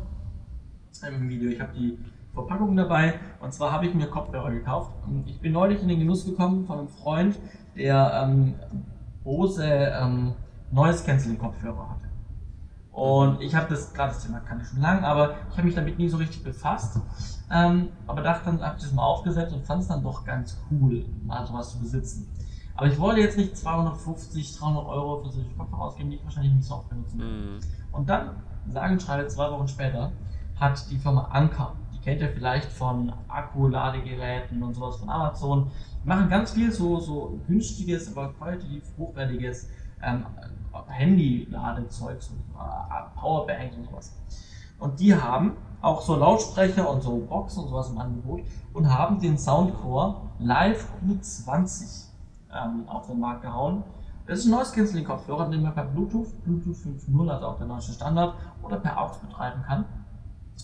[1.07, 1.49] Im Video.
[1.49, 1.97] Ich habe die
[2.31, 3.15] Verpackung dabei.
[3.39, 4.91] Und zwar habe ich mir Kopfhörer gekauft.
[5.07, 7.39] Und ich bin neulich in den Genuss gekommen von einem Freund,
[7.75, 8.53] der ähm,
[9.23, 10.33] Bose ähm,
[10.71, 12.02] Noise Canceling Kopfhörer hatte.
[12.93, 15.75] Und ich habe das, gerade das Thema kann ich schon lange, aber ich habe mich
[15.75, 16.99] damit nie so richtig befasst.
[17.51, 20.57] Ähm, aber dachte dann, habe ich das mal aufgesetzt und fand es dann doch ganz
[20.69, 22.31] cool, mal sowas zu besitzen.
[22.75, 26.53] Aber ich wollte jetzt nicht 250, 300 Euro für solche Kopfhörer ausgeben, die ich wahrscheinlich
[26.53, 27.27] nicht so oft benutzen will.
[27.27, 27.59] Mm.
[27.91, 28.35] Und dann,
[28.67, 30.11] sagen schreibe, zwei Wochen später,
[30.59, 35.71] hat die Firma Anker, die kennt ihr vielleicht von Akkuladegeräten und sowas von Amazon,
[36.03, 39.67] die machen ganz viel so, so günstiges, aber qualitativ hochwertiges
[40.01, 40.25] ähm,
[40.87, 44.13] Handy-Ladezeug, so, äh, und sowas.
[44.79, 48.41] Und die haben auch so Lautsprecher und so Boxen und sowas im Angebot
[48.73, 52.07] und haben den Soundcore Live U20
[52.53, 53.83] ähm, auf den Markt gehauen.
[54.25, 57.91] Das ist ein neues Canceling-Kopfhörer, den man per Bluetooth, Bluetooth 5.0, also auch der neueste
[57.91, 59.85] Standard, oder per AUX betreiben kann.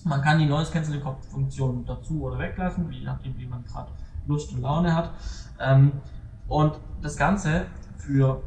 [0.05, 3.89] Man kann die Noise Canceling Funktion dazu oder weglassen, je nachdem, wie man gerade
[4.27, 5.11] Lust und Laune hat.
[5.59, 5.91] Ähm,
[6.47, 7.65] und das Ganze
[7.97, 8.41] für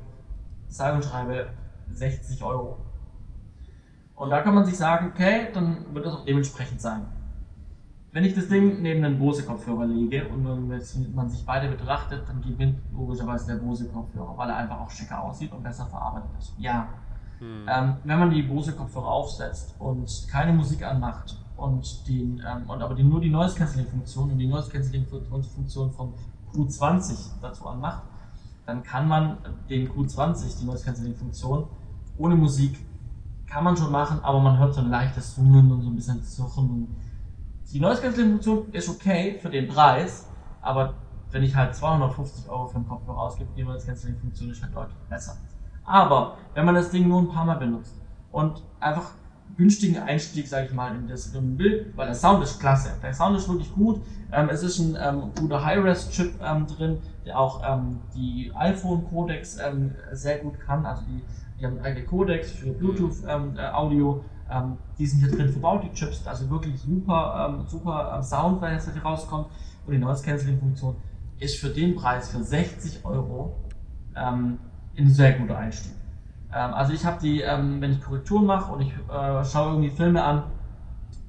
[0.69, 1.49] sage und schreibe
[1.95, 2.79] 60 Euro.
[4.15, 7.07] Und da kann man sich sagen, okay, dann wird das auch dementsprechend sein.
[8.13, 12.79] Wenn ich das Ding neben den Bose-Kopfhörer lege und man sich beide betrachtet, dann gewinnt
[12.93, 16.53] logischerweise der Bose-Kopfhörer, weil er einfach auch schicker aussieht und besser verarbeitet ist.
[16.59, 16.89] Ja.
[17.39, 17.67] Hm.
[17.67, 22.95] Ähm, wenn man die Bose-Kopfhörer aufsetzt und keine Musik anmacht und, den, ähm, und aber
[22.95, 26.13] die, nur die Noise Cancelling Funktion und die Noise Cancelling Funktion vom
[26.55, 28.03] Q20 dazu anmacht,
[28.67, 29.39] dann kann man
[29.69, 31.67] den Q20, die Noise Cancelling Funktion,
[32.19, 32.79] ohne Musik
[33.47, 36.23] kann man schon machen, aber man hört so ein leichtes Summen und so ein bisschen
[36.23, 36.89] Suchen
[37.73, 40.29] die Noise Funktion ist okay für den Preis,
[40.61, 40.93] aber
[41.31, 44.77] wenn ich halt 250 Euro für einen Kopfhörer ausgebe, die Noise Cancelling Funktion ist halt
[44.77, 45.39] deutlich besser.
[45.85, 47.95] Aber wenn man das Ding nur ein paar Mal benutzt
[48.31, 49.13] und einfach
[49.57, 52.91] günstigen Einstieg, sage ich mal, in das Bild, weil der Sound ist klasse.
[53.03, 54.03] Der Sound ist wirklich gut.
[54.33, 59.95] Ähm, es ist ein ähm, guter High-Res-Chip ähm, drin, der auch ähm, die iPhone-Codecs ähm,
[60.13, 60.85] sehr gut kann.
[60.85, 61.23] Also die,
[61.63, 64.25] die haben eigene Codecs für Bluetooth-Audio.
[64.51, 68.23] Ähm, ähm, die sind hier drin verbaut, die Chips, also wirklich super, ähm, super ähm,
[68.23, 69.47] Sound, wenn jetzt hier rauskommt.
[69.87, 70.97] Und die Noise Cancelling Funktion
[71.39, 73.57] ist für den Preis für 60 Euro
[74.15, 74.59] ein
[75.07, 75.95] sehr guter Einstieg.
[76.51, 80.45] Also ich habe die, wenn ich Korrekturen mache und ich äh, schaue irgendwie Filme an,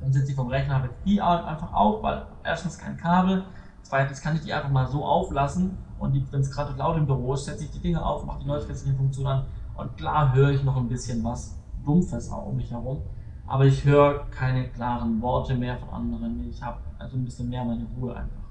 [0.01, 3.45] dann sitze ich vom Rechner, habe die einfach auf, weil erstens kein Kabel,
[3.83, 7.35] zweitens kann ich die einfach mal so auflassen und wenn es gerade laut im Büro
[7.35, 9.45] ist, setze ich die Dinge auf, mache die Noise Cancelling Funktion an
[9.75, 13.01] und klar höre ich noch ein bisschen was Dumpfes auch um mich herum.
[13.45, 16.47] Aber ich höre keine klaren Worte mehr von anderen.
[16.49, 18.43] Ich habe also ein bisschen mehr meine Ruhe einfach.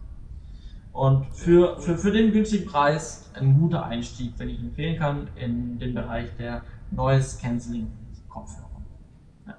[0.92, 5.78] Und für, für, für den günstigen Preis ein guter Einstieg, wenn ich empfehlen kann, in
[5.78, 7.90] den Bereich der Noise Cancelling
[8.28, 8.68] Kopfhörer.
[9.46, 9.54] Ja.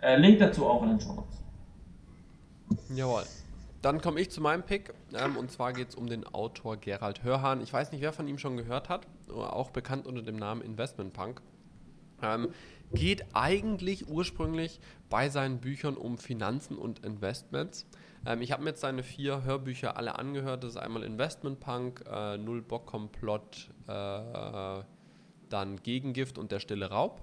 [0.00, 1.44] Äh, Link dazu auch in den Show Notes.
[2.94, 3.22] Jawohl.
[3.82, 7.24] Dann komme ich zu meinem Pick ähm, und zwar geht es um den Autor Gerald
[7.24, 7.60] Hörhan.
[7.60, 11.12] Ich weiß nicht, wer von ihm schon gehört hat, auch bekannt unter dem Namen Investment
[11.12, 11.42] Punk.
[12.22, 12.50] Ähm,
[12.94, 14.78] geht eigentlich ursprünglich
[15.10, 17.86] bei seinen Büchern um Finanzen und Investments.
[18.24, 20.62] Ähm, ich habe mir jetzt seine vier Hörbücher alle angehört.
[20.62, 24.82] Das ist einmal Investment Punk, äh, Null Bock Komplott, äh,
[25.48, 27.20] dann Gegengift und der stille Raub.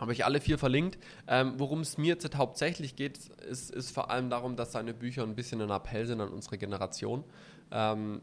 [0.00, 0.98] Habe ich alle vier verlinkt.
[1.28, 5.22] Ähm, Worum es mir jetzt hauptsächlich geht, ist, ist vor allem darum, dass seine Bücher
[5.24, 7.22] ein bisschen ein Appell sind an unsere Generation.
[7.70, 8.22] Ähm,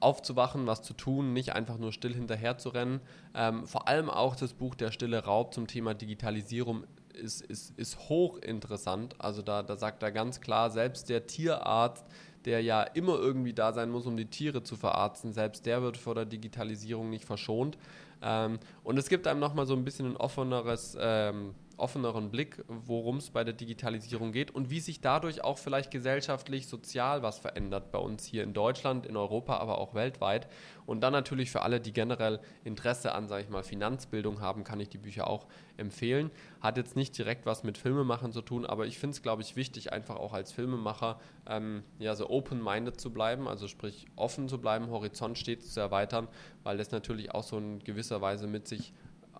[0.00, 3.00] aufzuwachen, was zu tun, nicht einfach nur still hinterher zu rennen.
[3.34, 8.08] Ähm, vor allem auch das Buch Der stille Raub zum Thema Digitalisierung ist, ist, ist
[8.08, 9.16] hochinteressant.
[9.18, 12.06] Also da, da sagt er ganz klar, selbst der Tierarzt,
[12.46, 15.98] der ja immer irgendwie da sein muss, um die Tiere zu verarzten, selbst der wird
[15.98, 17.76] vor der Digitalisierung nicht verschont.
[18.22, 20.96] Ähm, und es gibt einem nochmal so ein bisschen ein offeneres...
[21.00, 25.90] Ähm, offeneren Blick, worum es bei der Digitalisierung geht und wie sich dadurch auch vielleicht
[25.90, 30.48] gesellschaftlich, sozial was verändert bei uns hier in Deutschland, in Europa, aber auch weltweit.
[30.86, 34.80] Und dann natürlich für alle, die generell Interesse an, sage ich mal, Finanzbildung haben, kann
[34.80, 36.30] ich die Bücher auch empfehlen.
[36.60, 39.56] Hat jetzt nicht direkt was mit Filmemachen zu tun, aber ich finde es, glaube ich,
[39.56, 44.60] wichtig, einfach auch als Filmemacher ähm, ja so open-minded zu bleiben, also sprich offen zu
[44.60, 46.28] bleiben, Horizont stets zu erweitern,
[46.62, 48.92] weil das natürlich auch so in gewisser Weise mit sich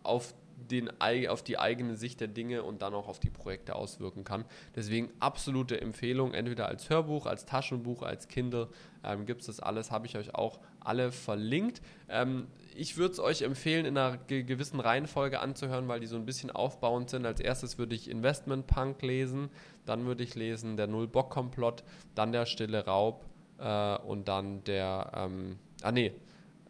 [0.03, 0.35] auf
[0.71, 4.45] den, auf die eigene Sicht der Dinge und dann auch auf die Projekte auswirken kann.
[4.75, 8.69] Deswegen absolute Empfehlung, entweder als Hörbuch, als Taschenbuch, als Kindle
[9.05, 11.81] ähm, gibt es das alles, habe ich euch auch alle verlinkt.
[12.09, 16.17] Ähm, ich würde es euch empfehlen, in einer ge gewissen Reihenfolge anzuhören, weil die so
[16.17, 17.27] ein bisschen aufbauend sind.
[17.27, 19.51] Als erstes würde ich Investment Punk lesen,
[19.87, 21.85] dann würde ich lesen der Null-Bock-Komplott,
[22.15, 23.25] dann der Stille Raub
[23.59, 26.13] äh, und dann der, ähm, ah nee,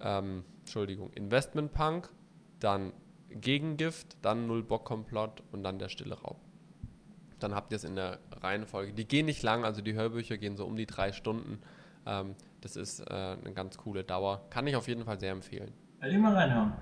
[0.01, 2.11] ähm, Entschuldigung, Investment Punk,
[2.61, 2.93] dann
[3.31, 6.41] Gegengift, dann Null Bock Komplott und dann der Stille Raub.
[7.39, 8.93] Dann habt ihr es in der Reihenfolge.
[8.93, 11.61] Die gehen nicht lang, also die Hörbücher gehen so um die drei Stunden.
[12.07, 14.43] Ähm, das ist äh, eine ganz coole Dauer.
[14.51, 15.73] Kann ich auf jeden Fall sehr empfehlen.
[16.01, 16.73] Will ich mal reinhören?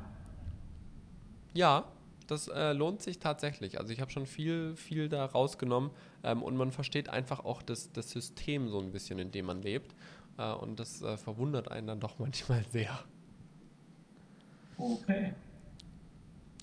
[1.54, 1.84] Ja,
[2.26, 3.78] das äh, lohnt sich tatsächlich.
[3.78, 5.90] Also ich habe schon viel, viel da rausgenommen
[6.22, 9.62] ähm, und man versteht einfach auch das, das System so ein bisschen, in dem man
[9.62, 9.94] lebt.
[10.36, 12.98] Äh, und das äh, verwundert einen dann doch manchmal sehr.
[14.76, 15.34] Okay.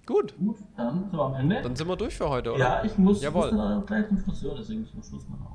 [0.06, 0.36] Gut.
[0.38, 1.62] Gut, dann sind wir am Ende.
[1.62, 2.60] Dann sind wir durch für heute, oder?
[2.60, 3.51] Ja, ich muss, Jawohl.
[3.51, 5.47] muss gleich zum Friseur, deswegen müssen wir Schluss machen.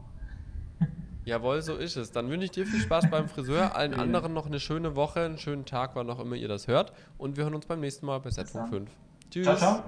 [1.24, 2.10] Jawohl, so ist es.
[2.10, 5.38] Dann wünsche ich dir viel Spaß beim Friseur, allen anderen noch eine schöne Woche, einen
[5.38, 6.92] schönen Tag, wann auch immer ihr das hört.
[7.16, 8.90] Und wir hören uns beim nächsten Mal bei Setfunk 5.
[9.30, 9.44] Tschüss.
[9.44, 9.82] Ciao, ciao.